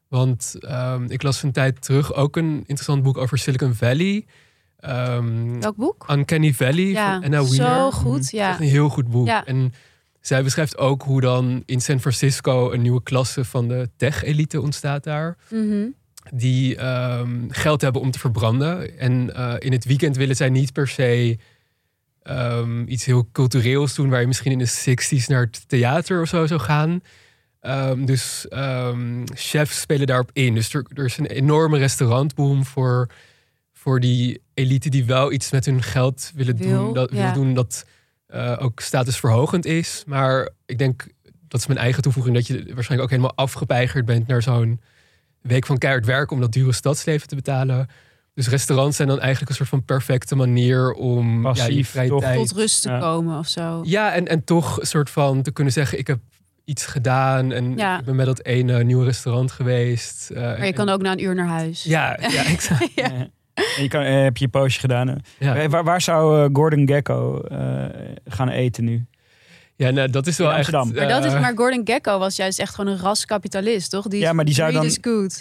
[0.08, 4.26] Want ehm, ik las een tijd terug ook een interessant boek over Silicon Valley.
[4.80, 6.06] Ehm Welk boek?
[6.12, 7.68] Uncanny Valley Ja, van Anna Wiener.
[7.76, 8.20] zo goed.
[8.20, 8.60] Echt Ja.
[8.60, 9.28] een heel goed boek.
[9.28, 9.74] En
[10.22, 15.04] zij beschrijft ook hoe dan in San Francisco een nieuwe klasse van de tech-elite ontstaat
[15.04, 15.38] daar.
[15.50, 15.86] Mhm.
[16.34, 16.78] Die
[17.50, 18.98] geld hebben om te verbranden.
[19.00, 21.38] En eh, in het weekend willen zij niet per se
[22.26, 26.28] ehm, iets heel cultureels doen, waar je misschien in de 60s naar het theater of
[26.28, 27.02] zo zou gaan.
[27.60, 30.54] Ehm, dus ehm, chefs spelen daarop in.
[30.54, 33.10] Dus er, er is een enorme restaurantboom voor,
[33.74, 36.94] voor die elite die wel iets met hun geld willen Wil, doen.
[36.94, 37.24] Dat, ja.
[37.24, 37.86] wil doen dat
[38.28, 40.04] eh, ook statusverhogend is.
[40.08, 41.08] Maar ik denk,
[41.48, 44.82] dat is mijn eigen toevoeging, dat je waarschijnlijk ook helemaal afgepeigerd bent naar zo'n
[45.42, 47.88] week van keihard werken om dat dure stadsleven te betalen.
[48.36, 52.10] Dus restaurants zijn dan eigenlijk een soort van perfecte manier om ja, je Passief, vrije
[52.10, 52.22] toch?
[52.22, 53.00] tijd Tot rust te Ja.
[53.00, 53.82] komen of zo.
[53.84, 56.20] ja, en, en toch een soort van te kunnen zeggen: ik heb
[56.66, 58.00] iets gedaan en Ja.
[58.00, 60.30] ik ben met dat ene nieuwe restaurant geweest.
[60.30, 61.84] eh, Maar je en- kan ook na een uur naar huis.
[61.84, 62.90] Ja, ja, exact.
[62.96, 63.28] Ja.
[63.78, 65.22] Je kan, eh, heb je je poosje gedaan.
[65.40, 67.86] Eh, Waar, waar zou Gordon Gekko eh,
[68.26, 69.06] gaan eten nu?
[69.76, 70.74] Ja nou, dat is wel echt.
[70.74, 71.08] Amsterdam.
[71.08, 74.08] Maar, dat is, eh, maar Gordon Gekko was juist echt gewoon een raskapitalist, toch?
[74.08, 74.84] Die Ja, maar die zou dan-.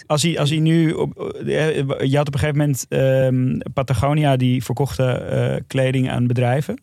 [0.07, 0.91] Als hij, als hij nu.
[0.91, 1.75] Op, eh,
[2.09, 6.79] je had op een gegeven moment ehm, Patagonia die verkochte eh, kleding aan bedrijven.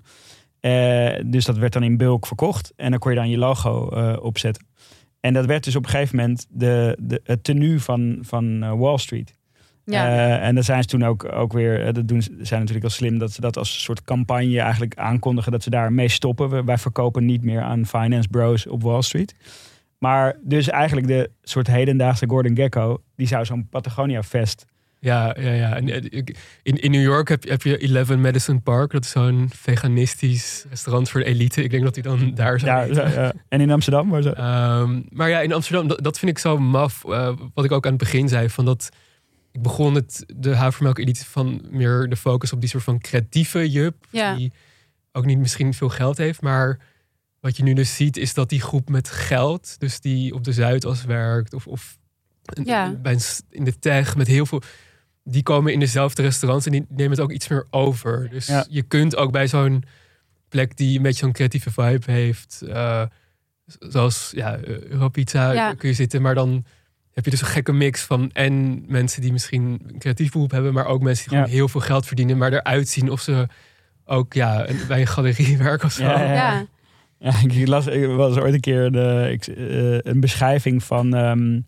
[0.63, 2.73] Eh, dus dat werd dan in bulk verkocht.
[2.77, 4.67] En dan kon je dan je logo eh, opzetten.
[5.21, 8.73] En dat werd dus op een gegeven moment de, de, het tenue van, van eh,
[8.79, 9.35] Wall Street.
[9.85, 10.07] Ja.
[10.09, 12.85] Eh, en dan zijn ze toen ook, ook weer, eh, dat doen, ze zijn natuurlijk
[12.87, 16.49] al slim, dat ze dat als een soort campagne eigenlijk aankondigen dat ze daarmee stoppen.
[16.49, 19.35] We- wij verkopen niet meer aan finance bros op Wall Street.
[19.99, 24.65] Maar dus eigenlijk de soort hedendaagse Gordon Gekko, die zou zo'n Patagonia Fest.
[24.99, 25.77] Ja, ja, ja.
[25.77, 26.23] En, eh,
[26.63, 28.91] in, in New York heb, je- heb je Eleven Madison Park.
[28.91, 31.63] Dat is zo'n veganistisch restaurant voor de elite.
[31.63, 33.33] Ik denk dat hij dan daar zou Ja, zo, ja.
[33.49, 34.09] en in Amsterdam?
[34.09, 37.05] Waar zo, Ehm, maar ja, in Amsterdam, dat, dat vind ik zo maf.
[37.05, 38.89] eh, wat ik ook aan het begin zei, van dat
[39.53, 43.71] ik begon het, de havermelk elite van meer de focus op die soort van creatieve
[43.71, 44.07] jup.
[44.11, 44.35] Ja.
[44.37, 44.53] Die
[45.13, 46.41] ook niet misschien veel geld heeft.
[46.41, 46.79] Maar
[47.41, 50.53] wat je nu dus ziet, is dat die groep met geld, dus die op de
[50.53, 51.99] Zuidas werkt of, of
[52.65, 52.91] Ja.
[52.93, 54.63] bij een in de tech met heel veel.
[55.25, 58.29] Die komen in dezelfde restaurants en die nemen het ook iets meer over.
[58.31, 58.67] Dus Ja.
[58.69, 59.83] je kunt ook bij zo'n
[60.49, 62.63] plek die een beetje zo'n creatieve vibe heeft.
[62.69, 63.03] eh,
[63.79, 65.75] zoals ja, eh, Europizza Ja.
[65.75, 66.23] kun je zitten.
[66.23, 66.65] Maar dan
[67.15, 70.73] heb je dus een gekke mix van en mensen die misschien een creatief beroep hebben.
[70.73, 71.43] Maar ook mensen die Ja.
[71.45, 72.39] gewoon heel veel geld verdienen.
[72.39, 73.47] Maar eruit zien of ze
[74.05, 76.03] ook ja, een- bij een galerie werken of zo.
[76.03, 76.33] Ja, ja.
[76.35, 76.67] Ja.
[77.19, 81.61] Ja, ik las ik was ooit een keer de, ik, eh, een beschrijving van ehm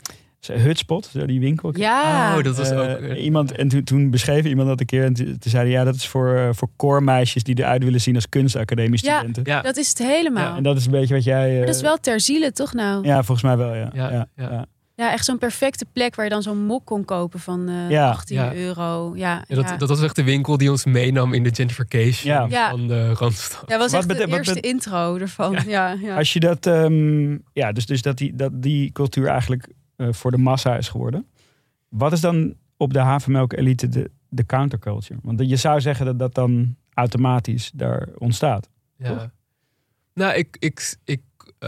[0.52, 1.78] Hutspot, zo die winkel.
[1.78, 2.37] Ja.
[2.37, 3.14] Oh, dat was Eh, ook...
[3.16, 5.04] iemand, en toen, toen beschreef iemand dat een keer.
[5.04, 8.00] En toen toen zei hij, ja, dat is voor, eh, voor koormeisjes die eruit willen
[8.00, 9.42] zien als kunstacademiestudenten.
[9.46, 10.57] ja, Dat is het helemaal.
[10.57, 11.50] En dat is een beetje wat jij...
[11.50, 13.02] eh, Maar dat is wel ter ziele, toch nou?
[13.07, 13.90] Ja, Ja, volgens mij wel, ja.
[13.94, 15.12] Ja, ja, ja.
[15.12, 18.09] echt zo'n perfecte plek waar je dan zo'n mok kon kopen van eh, Ja.
[18.11, 18.54] 18 Ja.
[18.54, 19.12] euro.
[19.16, 19.76] Ja, Ja, dat, ja.
[19.76, 23.64] dat was echt de winkel die ons meenam in de gentrification van de Randstad.
[23.66, 25.59] Ja, was Wat echt de wat eerste bete- intro ervan.
[25.66, 26.16] Ja, ja.
[26.16, 26.66] Als je dat...
[26.66, 30.88] ehm, ja, dus, dus dat, die, dat die cultuur eigenlijk eh, voor de massa is
[30.88, 31.26] geworden.
[31.88, 35.18] Wat is dan op de havermelk-elite de, de counterculture?
[35.22, 38.68] Want je zou zeggen dat dat dan automatisch daar ontstaat.
[38.96, 39.09] Ja.
[39.09, 39.28] Toch?
[40.14, 41.20] Nou, ik, ik, ik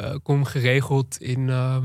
[0.03, 1.49] eh, kom geregeld in.
[1.51, 1.85] ehm,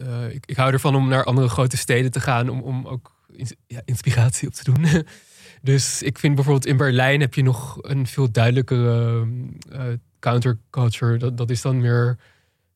[0.00, 3.12] eh, ik, ik hou ervan om naar andere grote steden te gaan om, om ook
[3.32, 4.86] ins- ja, inspiratie op te doen.
[5.62, 9.26] dus ik vind bijvoorbeeld in Berlijn heb je nog een veel duidelijkere
[9.70, 9.82] eh,
[10.18, 11.16] counterculture.
[11.18, 12.18] Dat, dat is dan meer.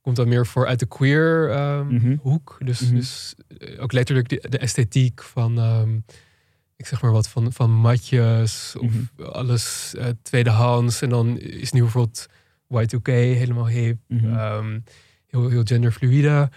[0.00, 2.16] Komt dan meer voor uit de queer ehm, Mhm.
[2.20, 2.56] hoek.
[2.64, 2.94] Dus, Mhm.
[2.94, 3.34] dus
[3.78, 5.58] ook letterlijk de, de esthetiek van.
[5.58, 5.96] ehm,
[6.76, 9.22] ik zeg maar wat van, van matjes of Mhm.
[9.28, 11.02] alles eh, tweedehands.
[11.02, 12.26] En dan is nu bijvoorbeeld
[12.74, 13.98] Y2K helemaal hip.
[14.08, 14.34] Mhm.
[14.36, 14.78] Ehm,
[15.26, 16.50] heel, heel genderfluide.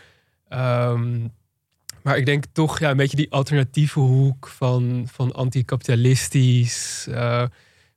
[0.48, 1.28] Ehm,
[2.04, 7.08] maar ik denk toch ja, een beetje die alternatieve hoek van, van anticapitalistisch.
[7.12, 7.46] eh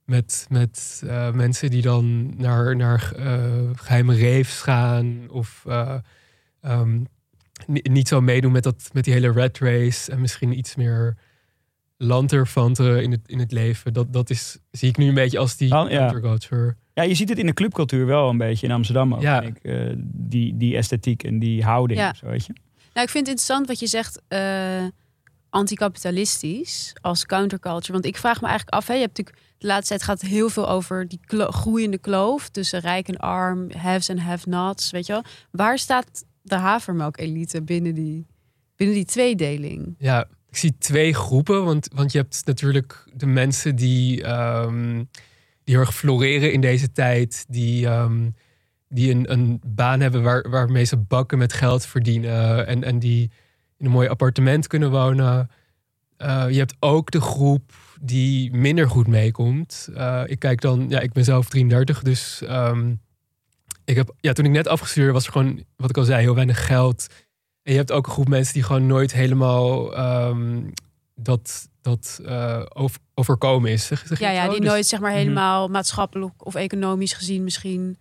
[0.04, 5.30] met met eh, mensen die dan naar, naar eh, geheime raves gaan.
[5.30, 5.64] Of
[7.66, 10.12] ni- niet zo meedoen met, dat, met die hele red race.
[10.12, 11.16] En misschien iets meer
[11.96, 13.92] lanterfanten in het, in het leven.
[13.92, 16.08] Dat, dat is, zie ik nu een beetje als die ja.
[16.94, 19.20] Ja, je ziet het in de clubcultuur wel een beetje in Amsterdam ook.
[19.22, 19.40] Ja.
[19.40, 22.00] Ik, eh, die, die esthetiek en die houding.
[22.00, 22.14] Ja.
[22.14, 22.52] Zo, weet je?
[22.92, 24.84] Nou, ik vind het interessant wat je zegt, eh
[25.50, 27.92] anticapitalistisch als counterculture.
[27.92, 30.30] Want ik vraag me eigenlijk af, hè, je hebt natuurlijk de laatste tijd gaat het
[30.30, 35.06] heel veel over die klo- groeiende kloof tussen rijk en arm, haves en have-nots, weet
[35.06, 35.22] je wel.
[35.50, 38.26] Waar staat de havermelk-elite binnen die,
[38.76, 39.94] binnen die tweedeling?
[39.98, 41.64] Ja, ik zie twee groepen.
[41.64, 45.04] Want, want je hebt natuurlijk de mensen die, ehm,
[45.64, 47.44] die heel erg floreren in deze tijd.
[47.48, 48.30] Die, ehm,
[48.88, 52.66] die een, een baan hebben waar, waarmee ze bakken met geld verdienen.
[52.66, 53.30] En, en die
[53.78, 55.50] in een mooi appartement kunnen wonen.
[56.16, 59.88] Eh, je hebt ook de groep die minder goed meekomt.
[59.94, 62.94] Eh, ik kijk dan, ja, ik ben zelf 33, dus ehm,
[63.84, 66.34] ik heb, ja, toen ik net afgestudeerd was er gewoon, wat ik al zei, heel
[66.34, 67.06] weinig geld.
[67.62, 70.60] En je hebt ook een groep mensen die gewoon nooit helemaal ehm,
[71.22, 73.86] dat, dat eh, over- overkomen is.
[73.86, 75.18] Zeg, zeg je Ja, ja die Dus- nooit zeg maar Mhm.
[75.18, 77.96] helemaal maatschappelijk of economisch gezien misschien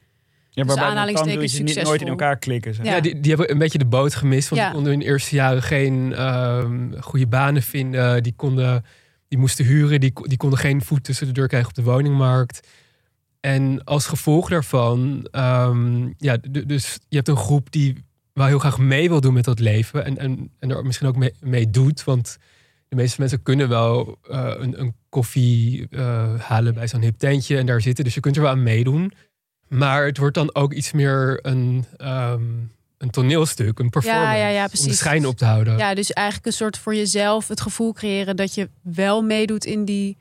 [0.49, 2.73] Ja, waarbij aanhalingstekens dan doe je niet nooit in elkaar klikken.
[2.73, 2.85] Zeg.
[2.85, 2.95] Ja.
[2.95, 4.49] Ja, die, die hebben een beetje de boot gemist.
[4.49, 4.67] Want Ja.
[4.67, 8.23] die konden in de eerste jaren geen ehm, goede banen vinden.
[8.23, 8.85] Die, konden,
[9.27, 9.99] die moesten huren.
[9.99, 12.67] Die, die konden geen voet tussen de deur krijgen op de woningmarkt.
[13.39, 17.95] En als gevolg daarvan, ehm, ja, dus je hebt een groep die
[18.33, 20.05] wel heel graag mee wil doen met dat leven.
[20.05, 22.03] En, en, en er misschien ook mee, mee doet.
[22.03, 22.37] Want
[22.91, 27.57] de meeste mensen kunnen wel eh, een, een koffie eh, halen bij zo'n hip tentje
[27.57, 28.03] en daar zitten.
[28.03, 29.13] Dus je kunt er wel aan meedoen.
[29.67, 32.43] Maar het wordt dan ook iets meer een, ehm,
[32.97, 34.37] een toneelstuk, een performance.
[34.37, 35.77] ja, ja, Om de schijn op te houden.
[35.77, 39.85] Ja, dus eigenlijk een soort voor jezelf het gevoel creëren dat je wel meedoet in
[39.85, 40.17] die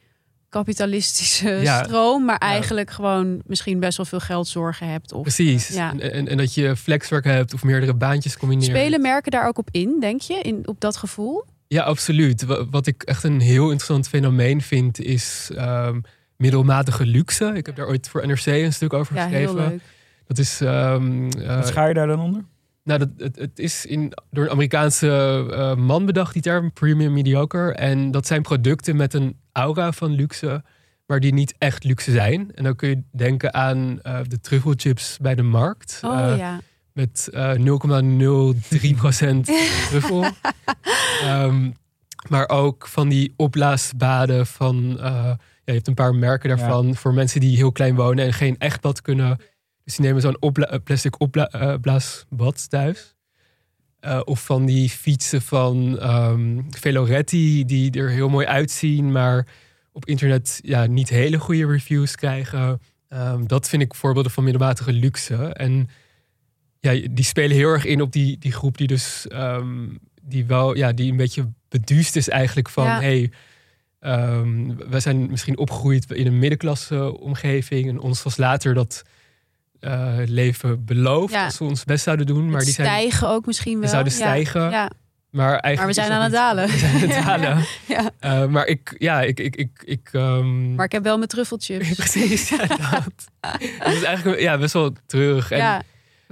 [0.49, 5.13] kapitalistische stroom, maar eigenlijk gewoon misschien best wel veel geldzorgen hebt.
[5.13, 5.69] Of Precies.
[5.69, 5.91] Ja.
[5.91, 8.71] En, en, en dat je flexwerk hebt of meerdere baantjes combineert.
[8.71, 11.45] spelen merken daar ook op in, denk je, in, op dat gevoel?
[11.73, 12.43] Ja, absoluut.
[12.45, 16.01] Wa- Wat ik echt een heel interessant fenomeen vind, is ehm,
[16.37, 17.53] middelmatige luxe.
[17.55, 19.71] Ik heb daar ooit voor NRC een stuk over Ja, heel geschreven.
[19.71, 19.81] leuk.
[20.27, 20.61] Dat is.
[20.61, 22.45] ehm, eh, Wat schaar je daar dan onder?
[22.85, 25.09] Nou, dat, het, het is in, door een Amerikaanse
[25.53, 27.73] eh, man bedacht, die term premium mediocre.
[27.75, 30.63] En dat zijn producten met een aura van luxe,
[31.07, 32.51] maar die niet echt luxe zijn.
[32.55, 36.01] En dan kun je denken aan eh, de truffelchips bij de markt.
[36.05, 36.61] Oh ja.
[37.01, 39.41] Met eh 0,03%
[39.89, 40.25] truffel.
[41.23, 41.71] Ehm,
[42.29, 44.99] maar ook van die opblaasbaden van...
[44.99, 48.33] eh, ja, je hebt een paar merken daarvan voor mensen die heel klein wonen en
[48.33, 49.37] geen echt bad kunnen.
[49.85, 53.15] Dus die nemen zo'n opbla- eh, plastic opblaasbad thuis.
[54.01, 59.47] Eh, of van die fietsen van ehm Veloretti die er heel mooi uitzien, maar
[59.93, 62.81] op internet ja, niet hele goede reviews krijgen.
[63.09, 65.35] Ehm, dat vind ik voorbeelden van middelmatige luxe.
[65.37, 65.89] En
[66.81, 69.89] ja, die spelen heel erg in op die, die groep die dus ehm,
[70.23, 73.01] die wel, ja, die een beetje beduust is eigenlijk van Ja.
[73.01, 73.31] hey,
[74.01, 79.03] ehm, wij zijn misschien opgegroeid in een middenklasse omgeving en ons was later dat
[79.81, 81.45] eh, leven beloofd Ja.
[81.45, 83.81] als we ons best zouden doen, maar Het die zijn stijgen ook misschien wel.
[83.81, 84.71] die zouden stijgen.
[84.71, 84.91] Ja,
[85.31, 86.69] maar eigenlijk maar we zijn aan het dalen.
[86.71, 87.65] We zijn aan het dalen.
[87.89, 88.11] Ja.
[88.19, 91.95] Eh, maar ik, ja, ik, ik, ik, ik ehm, Maar ik heb wel mijn truffelchips.
[92.05, 93.13] precies, ja, dat.
[93.79, 95.51] dat is eigenlijk ja, best wel treurig.
[95.51, 95.83] En, ja,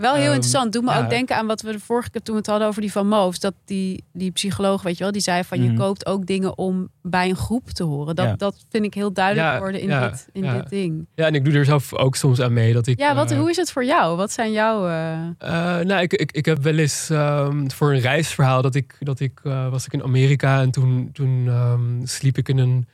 [0.00, 0.72] wel heel ehm, interessant.
[0.72, 1.02] Doe me ja.
[1.02, 3.08] ook denken aan wat we de vorige keer toen we het hadden over die van
[3.08, 3.38] Moos.
[3.40, 5.76] Dat die, die psycholoog, weet je wel, die zei van je Mhm.
[5.78, 8.14] koopt ook dingen om bij een groep te horen.
[8.16, 8.34] Dat, Ja.
[8.36, 10.54] dat vind ik heel duidelijk Ja, worden in, ja, dit, in ja.
[10.54, 11.06] dit ding.
[11.14, 12.72] ja, en ik doe er zelf ook soms aan mee.
[12.72, 14.16] Dat ik, Ja, wat, eh, hoe is het voor jou?
[14.16, 14.86] Wat zijn jouw...
[14.88, 18.96] eh, Eh, nou, ik, ik, ik heb wel eens ehm, voor een reisverhaal dat ik,
[19.00, 22.86] dat ik was ik in Amerika en toen, toen ehm, sliep ik in een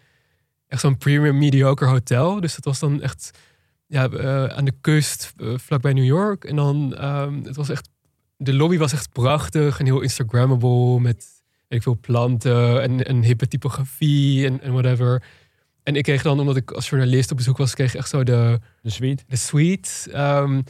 [0.68, 2.40] echt zo'n premium mediocre hotel.
[2.40, 3.30] Dus dat was dan echt
[3.94, 6.44] ja, eh, aan de kust, eh, vlakbij New York.
[6.44, 7.88] En dan, ehm, het was echt,
[8.36, 11.26] de lobby was echt prachtig en heel Instagrammable met
[11.68, 15.22] weet ik veel planten en een hippe typografie en, en whatever.
[15.82, 18.22] En ik kreeg dan, omdat ik als journalist op bezoek was, kreeg ik echt zo
[18.22, 19.24] de, De suite.
[19.26, 19.90] de suite.
[20.12, 20.62] Ehm,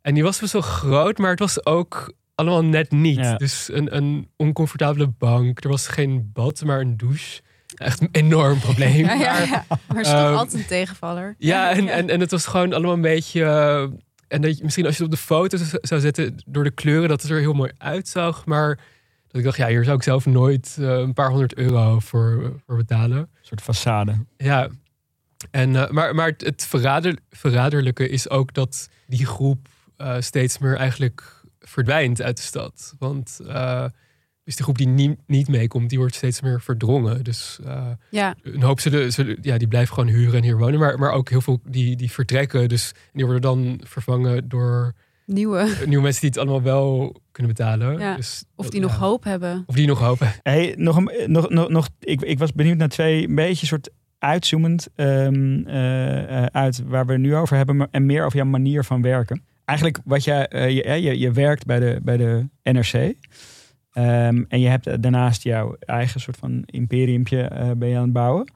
[0.00, 3.18] en die was best wel groot, maar het was ook allemaal net niet.
[3.18, 3.36] Ja.
[3.36, 5.64] Dus een, een oncomfortabele bank.
[5.64, 7.42] Er was geen bad, maar een douche.
[7.74, 9.04] Echt een enorm probleem.
[9.06, 9.64] ja, ja, Maar, ja.
[9.68, 11.34] Maar het is toch ehm, altijd een tegenvaller.
[11.38, 13.42] ja, en, en, en het was gewoon allemaal een beetje...
[13.42, 13.82] eh,
[14.28, 17.08] en dat je, misschien als je het op de foto zou zetten door de kleuren,
[17.08, 18.46] dat het er heel mooi uitzag.
[18.46, 18.76] Maar
[19.26, 22.60] dat ik dacht, ja, hier zou ik zelf nooit eh, een paar honderd euro voor,
[22.66, 23.18] voor betalen.
[23.18, 24.12] Een soort façade.
[24.36, 24.68] Ja,
[25.50, 29.68] en, eh, maar, maar het, verrader, verraderlijke is ook dat die groep
[30.18, 32.94] steeds meer eigenlijk verdwijnt uit de stad.
[32.98, 33.84] Want eh,
[34.44, 37.24] dus de groep die niet, niet meekomt, die wordt steeds meer verdrongen.
[37.24, 40.78] Dus eh, Ja, een hoop zullen, zullen, ja, die blijven gewoon huren en hier wonen.
[40.78, 42.68] Maar, maar ook heel veel die, die vertrekken.
[42.68, 44.92] Dus die worden dan vervangen door
[45.26, 45.68] nieuwe.
[45.86, 47.98] nieuwe mensen die het allemaal wel kunnen betalen.
[47.98, 48.98] Ja, Dus, Of dat- die nog ja.
[48.98, 49.64] hoop hebben.
[49.66, 50.32] Of die nog hopen.
[50.42, 53.90] Hey, nog een, nog, nog, nog, ik, ik was benieuwd naar twee een beetje soort
[54.18, 58.36] uitzoomend ehm, eh, eh, uit waar we het nu over hebben maar- en meer over
[58.38, 59.42] jouw manier van werken.
[59.64, 63.14] Eigenlijk wat jij, je, je, je werkt bij de, bij de NRC
[63.94, 68.12] Ehm, en je hebt daarnaast jouw eigen soort van imperiumpje eh, ben je aan het
[68.12, 68.52] bouwen.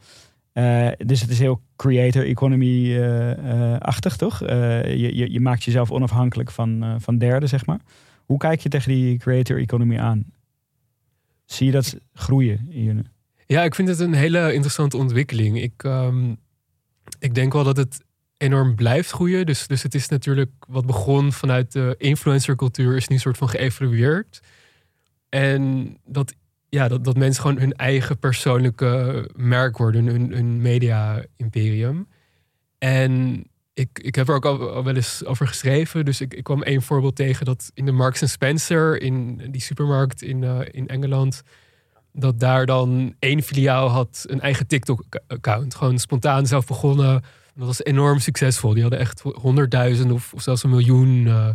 [0.52, 4.38] Eh, dus het is heel creator economy eh, toch?
[4.38, 7.80] Je, je, je maakt jezelf onafhankelijk van, van derden, zeg maar.
[8.24, 10.24] Hoe kijk je tegen die creator economy aan?
[11.44, 13.02] Zie je dat groeien je?
[13.46, 15.62] Ja, ik vind het een hele interessante ontwikkeling.
[15.62, 16.34] Ik, ehm,
[17.18, 18.04] ik denk wel dat het
[18.36, 19.46] enorm blijft groeien.
[19.46, 23.48] Dus, dus het is natuurlijk wat begon vanuit de influencercultuur, is nu een soort van
[23.48, 24.40] geëvalueerd.
[25.28, 26.34] En dat,
[26.68, 32.08] ja, dat, dat mensen gewoon hun eigen persoonlijke merk worden, hun, hun media-imperium.
[32.78, 33.44] En
[33.78, 36.04] ik, ik heb er ook al, wel eens over geschreven.
[36.04, 40.22] Dus ik, ik kwam één voorbeeld tegen dat in de Marks Spencer, in die supermarkt
[40.22, 41.42] in, eh, in Engeland,
[42.12, 45.74] dat daar dan één filiaal had een eigen TikTok-account.
[45.74, 47.22] Gewoon spontaan zelf begonnen.
[47.54, 48.72] Dat was enorm succesvol.
[48.72, 51.50] Die hadden echt honderdduizend of, zelfs een miljoen eh,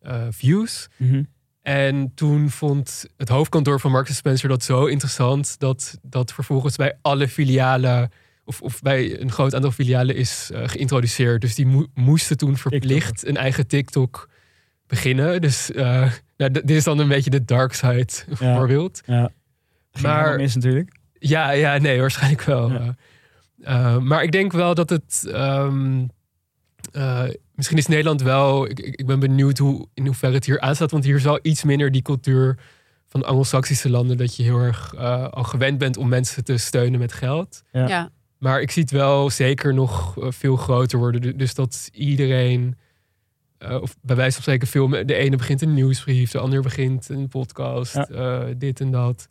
[0.00, 0.88] eh, views.
[0.96, 1.22] Mhm.
[1.62, 6.98] En toen vond het hoofdkantoor van Marks Spencer dat zo interessant dat dat vervolgens bij
[7.02, 8.10] alle filialen
[8.44, 11.40] of, of bij een groot aantal filialen is eh, geïntroduceerd.
[11.40, 14.28] Dus die mo- moesten toen verplicht een eigen TikTok
[14.86, 15.40] beginnen.
[15.40, 19.00] Dus eh, nou, dit is dan een beetje de dark side voorbeeld.
[19.06, 19.30] Ja.
[20.02, 20.96] Maar- mis natuurlijk.
[21.18, 22.70] Ja, ja, nee, waarschijnlijk wel.
[22.72, 22.94] Ja.
[23.60, 25.26] Eh, maar ik denk wel dat het.
[25.32, 26.06] ehm,
[26.92, 27.22] eh,
[27.54, 28.68] misschien is Nederland wel.
[28.70, 30.90] Ik, ik ben benieuwd hoe, in hoeverre het hier aanstaat.
[30.90, 32.58] Want hier is al iets minder die cultuur
[33.08, 34.16] van Anglo-Saxische landen.
[34.16, 37.62] Dat je heel erg eh, al gewend bent om mensen te steunen met geld.
[37.72, 37.88] Ja.
[37.88, 38.10] Ja.
[38.38, 41.20] Maar ik zie het wel zeker nog eh, veel groter worden.
[41.20, 42.78] Du- Dus dat iedereen.
[43.58, 44.88] eh, of bij wijze van spreken veel.
[44.88, 47.94] De ene begint een nieuwsbrief, de ander begint een podcast.
[47.94, 48.06] Ja.
[48.08, 49.28] eh, dit en dat.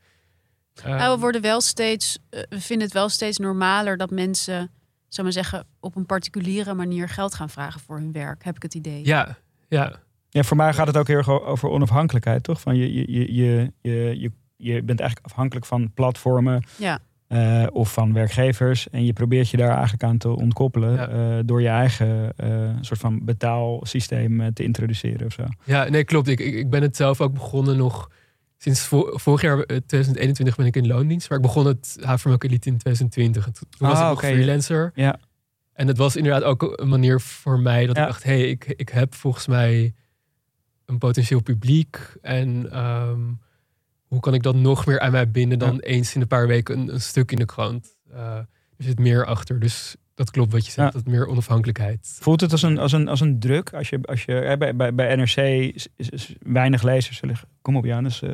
[0.83, 4.71] Nou, Ehm, we worden wel steeds, we vinden het wel steeds normaler dat mensen,
[5.09, 8.43] zou maar zeggen, op een particuliere manier geld gaan vragen voor hun werk.
[8.43, 9.05] Heb ik het idee.
[9.05, 9.93] Ja, ja.
[10.29, 12.61] Ja, voor mij gaat het ook heel erg over onafhankelijkheid, toch?
[12.61, 16.99] Van je, je, je, je, je, je, je bent eigenlijk afhankelijk van platformen Ja.
[17.27, 18.89] eh, of van werkgevers.
[18.89, 21.07] En je probeert je daar eigenlijk aan te ontkoppelen Ja.
[21.07, 25.43] eh, door je eigen eh, soort van betaalsysteem te introduceren of zo.
[25.65, 26.27] Ja, nee, klopt.
[26.27, 28.09] Ik, ik, ik ben het zelf ook begonnen nog.
[28.61, 31.29] Sinds vo- vorig jaar, eh, 2021, ben ik in loondienst.
[31.29, 33.45] Maar ik begon het Havermelk Elite in 2020.
[33.45, 34.91] En toen was Ah, ik nog freelancer.
[34.95, 35.19] Ja.
[35.73, 38.01] En het was inderdaad ook een manier voor mij dat Ja.
[38.01, 38.23] ik dacht...
[38.23, 39.93] hé, hey, ik, ik heb volgens mij
[40.85, 41.99] een potentieel publiek.
[42.21, 43.21] En ehm,
[44.07, 46.79] hoe kan ik dat nog meer aan mij binden dan eens in een paar weken
[46.79, 47.95] een, een stuk in de krant?
[48.11, 48.39] Eh,
[48.79, 49.59] er zit meer achter.
[49.59, 50.99] Dus dat klopt wat je zegt, Ja.
[50.99, 52.17] dat meer onafhankelijkheid.
[52.21, 53.73] Voelt het als een, als een, als een druk?
[53.73, 55.35] Als je, als je, hè, bij, bij, bij NRC
[55.75, 57.35] is, is- is weinig lezers zullen...
[57.61, 58.29] Kom op Janus, eh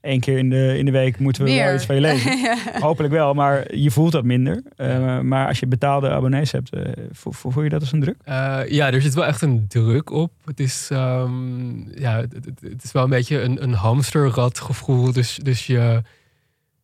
[0.00, 1.74] één keer in de, in de week moeten we wel Meer.
[1.74, 2.38] iets van je lezen.
[2.38, 2.56] Ja.
[2.80, 4.62] Hopelijk wel, maar je voelt dat minder.
[4.76, 8.00] Eh, maar als je betaalde abonnees hebt, eh, vo- vo- voel je dat als een
[8.00, 8.16] druk?
[8.24, 10.32] Eh, ja, er zit wel echt een druk op.
[10.44, 15.12] Het is, ehm, ja, het, het- het is wel een beetje een, een hamsterradgevoel.
[15.12, 16.02] Dus, dus je,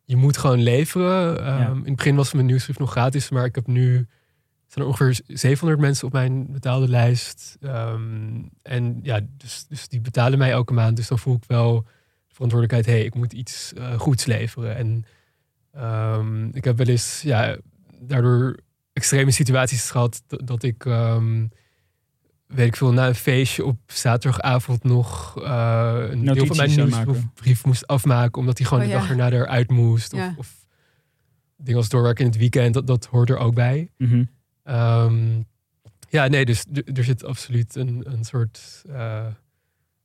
[0.07, 1.45] je moet gewoon leveren.
[1.45, 1.77] Ehm.
[1.77, 4.07] In het begin was mijn nieuwsbrief nog gratis, maar ik heb nu
[4.67, 7.57] zijn er ongeveer 700 mensen op mijn betaalde lijst.
[7.61, 10.95] Ehm, en ja, dus, dus die betalen mij elke maand.
[10.95, 11.81] Dus dan voel ik wel
[12.27, 12.85] de verantwoordelijkheid.
[12.85, 14.75] Hé, hey, ik moet iets eh, goeds leveren.
[14.75, 15.05] En
[15.71, 17.57] ehm, ik heb wel eens, ja,
[17.99, 18.57] daardoor
[18.93, 20.85] extreme situaties gehad dat, dat ik,
[22.47, 27.05] weet ik veel, na een feestje op zaterdagavond nog eh, een deel van mijn Notities
[27.05, 28.99] nieuwsbrief moest afmaken, omdat hij gewoon Oh, de ja.
[28.99, 30.13] dag erna eruit moest.
[30.13, 30.33] Of, Ja.
[30.37, 30.65] of
[31.57, 33.89] dingen als doorwerken in het weekend, dat, dat hoort er ook bij.
[33.97, 34.23] Mhm.
[34.63, 35.41] Ehm,
[36.09, 39.25] ja, nee, dus er zit absoluut een, een soort eh,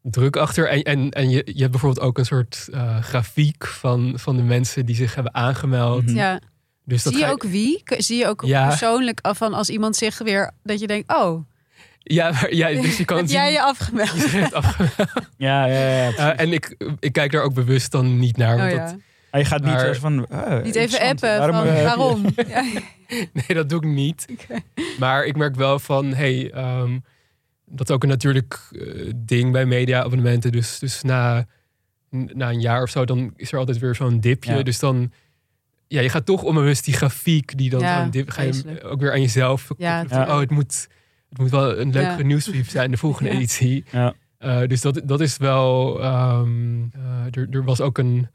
[0.03, 0.69] druk achter.
[0.69, 4.43] En, en, en je, je hebt bijvoorbeeld ook een soort eh, grafiek van, van de
[4.43, 6.05] mensen die zich hebben aangemeld.
[6.05, 6.15] Mhm.
[6.15, 6.41] Ja.
[6.85, 7.83] Dus dat Zie je ook wie?
[7.85, 8.69] Zie je ook Ja.
[8.69, 11.45] persoonlijk af van als iemand zich weer dat je denkt, oh,
[12.03, 12.49] Ja, maar,
[12.83, 14.31] dus je kan heb zien jij je afgemeld?
[15.37, 15.75] Ja, ja,
[16.07, 16.13] ja.
[16.13, 18.55] Eh, en ik, ik kijk daar ook bewust dan niet naar.
[18.55, 18.85] Oh, Want ja.
[18.85, 18.97] dat,
[19.31, 20.29] Ah, je gaat niet maar- van...
[20.29, 22.25] ah, Niet even appen Waarom, van eh, waarom?
[22.49, 22.65] Ja.
[23.33, 24.27] nee, dat doe ik niet.
[24.99, 26.99] Maar ik merk wel van, hey, ehm,
[27.67, 30.53] dat is ook een natuurlijk eh, ding bij media-abonnementen.
[30.53, 31.47] Dus, dus na,
[32.11, 34.55] na een jaar of zo, dan is er altijd weer zo'n dipje.
[34.57, 34.63] Ja.
[34.63, 35.13] Dus dan,
[35.89, 38.85] ja, je gaat toch onbewust die grafiek die dan Ja, zo'n dip, ga je vreselijk.
[38.85, 40.89] ook weer aan jezelf Ja, koppelen van, Oh, het moet,
[41.33, 42.25] het moet wel een leukere Ja.
[42.25, 43.37] nieuwsbrief zijn, de volgende Ja.
[43.37, 43.85] editie.
[43.93, 44.15] Ja.
[44.39, 46.01] Eh, dus dat, dat is wel.
[46.03, 48.29] ehm, eh, er, er was ook een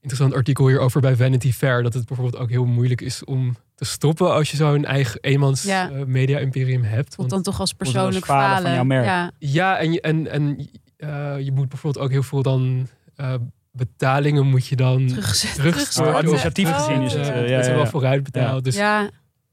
[0.00, 1.82] interessant artikel hierover bij Vanity Fair.
[1.82, 5.62] Dat het bijvoorbeeld ook heel moeilijk is om te stoppen als je zo'n eigen eenmans
[5.62, 5.90] Ja.
[5.90, 7.14] eh, media-imperium hebt.
[7.14, 8.72] Voelt Want, dan toch als persoonlijk falen van falen.
[8.74, 9.04] jouw merk.
[9.04, 9.30] Ja.
[9.38, 12.88] ja, en, je- en, en eh, je moet bijvoorbeeld ook heel veel dan.
[13.16, 13.34] eh,
[13.76, 16.12] betalingen moet je dan Terugzet- terugstorten.
[16.12, 18.64] Oh, administratief Oh, gezien is het, het ja, wel vooruit betaald.
[18.64, 19.10] Dus, Ja, dus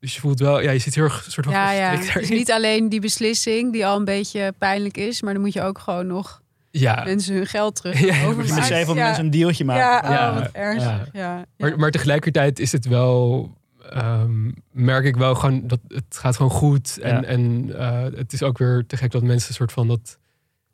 [0.10, 1.92] je voelt wel, ja, je zit heel erg soort van ja, ja.
[2.20, 5.62] is niet alleen die beslissing die al een beetje pijnlijk is, maar dan moet je
[5.62, 8.56] ook gewoon nog Ja, mensen hun geld terug Ja, overmaken.
[8.56, 9.06] Met zeven ja.
[9.06, 9.84] mensen een dealtje maken.
[9.84, 10.92] Ja, oh, Ja, wat ernstig.
[10.92, 11.10] ja.
[11.14, 11.38] Ja.
[11.38, 11.46] Ja.
[11.58, 13.50] Maar, maar tegelijkertijd is het wel,
[13.90, 16.98] ehm, merk ik wel gewoon dat het gaat gewoon goed.
[17.02, 17.24] En, Ja.
[17.24, 20.18] en eh, het is ook weer te gek dat mensen een soort van dat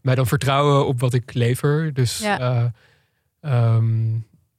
[0.01, 1.93] mij dan vertrouwen op wat ik lever.
[1.93, 2.39] Dus Ja.
[2.39, 2.65] eh,
[3.75, 3.85] ehm,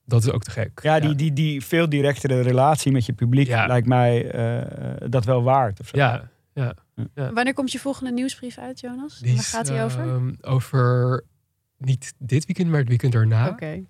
[0.09, 0.81] dat is ook te gek.
[0.83, 3.67] Ja, die, die, die veel directere relatie met je publiek Ja.
[3.67, 5.81] lijkt mij eh, dat wel waard.
[5.81, 5.99] Of zo.
[5.99, 6.75] Ja,
[7.15, 9.19] Wanneer komt je volgende nieuwsbrief uit, Jonas?
[9.19, 10.01] die Waar gaat die over?
[10.01, 11.25] ehm, over
[11.79, 13.49] niet dit weekend, maar het weekend daarna.
[13.49, 13.83] Oké,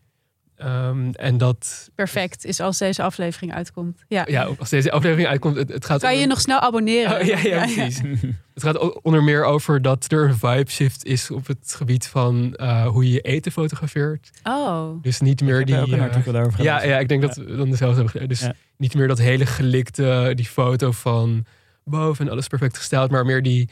[0.59, 2.45] Ehm, en dat, perfect.
[2.45, 4.05] Is als deze aflevering uitkomt.
[4.09, 4.25] Ja.
[4.29, 7.21] ja, als deze aflevering uitkomt, het, het gaat Kan je om- nog snel abonneren?
[7.21, 8.01] Oh, ja, ja, precies.
[8.59, 12.55] Het gaat onder meer over dat er een vibe shift is op het gebied van
[12.55, 14.31] eh, hoe je je eten fotografeert.
[14.43, 15.79] Oh, Dus niet meer die.
[15.81, 18.29] ook een eh, artikel daarover ja, ja, ik denk dat we dan dezelfde hebben gedaan.
[18.29, 18.55] Dus Ja.
[18.77, 21.45] niet meer dat hele gelikte, die foto van
[21.85, 23.11] boven en alles perfect gesteld.
[23.11, 23.69] Maar meer die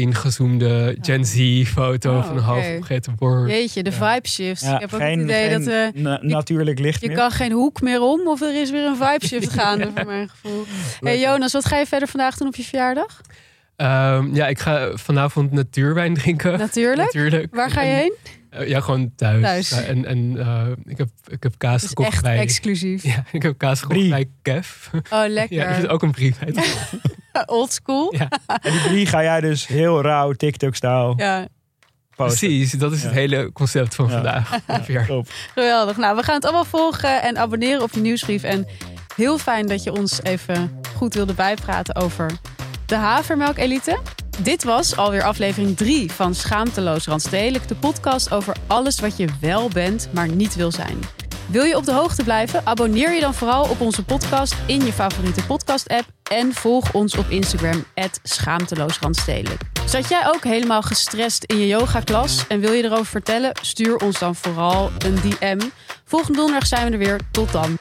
[0.00, 3.50] ingezoomde Gen Z-foto Oh, van een half opgegeten bord.
[3.50, 4.60] Jeetje, de vibe shift.
[4.62, 7.16] Ja, ik heb ook het idee geen dat eh, na- natuurlijk licht je meer.
[7.16, 10.28] kan geen hoek meer om of er is weer een vibe shift gaande voor mijn
[10.28, 10.64] gevoel.
[11.00, 13.20] Hey Jonas, wat ga je verder vandaag doen op je verjaardag?
[13.76, 16.58] Ehm, ja, ik ga vanavond natuurwijn drinken.
[16.58, 17.02] Natuurlijk.
[17.12, 17.54] Natuurlijk.
[17.54, 18.14] Waar ga je En, heen?
[18.50, 19.42] eh, ja, gewoon thuis.
[19.42, 19.68] Thuis.
[19.70, 22.38] Ja, en en eh, ik, heb, ik heb kaas gekocht echt bij...
[22.38, 23.02] exclusief.
[23.14, 24.10] Ja, ik heb kaas gekocht Brie.
[24.10, 24.86] bij Kev.
[25.10, 25.56] Oh, lekker.
[25.56, 26.54] Ja, er zit ook een brief bij.
[27.46, 28.14] Old school.
[28.16, 28.28] Ja,
[28.62, 31.46] En die drie ga jij dus heel rauw TikTok-stijl Ja,
[32.16, 32.48] posten.
[32.48, 32.72] precies.
[32.72, 33.18] Dat is het Ja.
[33.18, 34.12] hele concept van Ja.
[34.12, 34.58] vandaag.
[35.54, 35.96] geweldig.
[35.96, 38.42] Nou, we gaan het allemaal volgen en abonneren op je nieuwsbrief.
[38.42, 38.66] En
[39.16, 42.30] heel fijn dat je ons even goed wilde bijpraten over
[42.86, 43.98] de havermelk-elite.
[44.42, 47.68] Dit was alweer aflevering 3 van Schaamteloos Randstedelijk.
[47.68, 50.98] De podcast over alles wat je wel bent, maar niet wil zijn.
[51.50, 52.66] Wil je op de hoogte blijven?
[52.66, 56.04] Abonneer je dan vooral op onze podcast in je favoriete podcast-app.
[56.30, 57.84] En volg ons op Instagram,
[58.22, 59.60] schaamteloosrandstedelijk.
[59.86, 63.52] Zat jij ook helemaal gestrest in je yogaklas en wil je erover vertellen?
[63.62, 65.60] Stuur ons dan vooral een DM.
[66.04, 67.20] Volgende donderdag zijn we er weer.
[67.30, 67.78] Tot dan.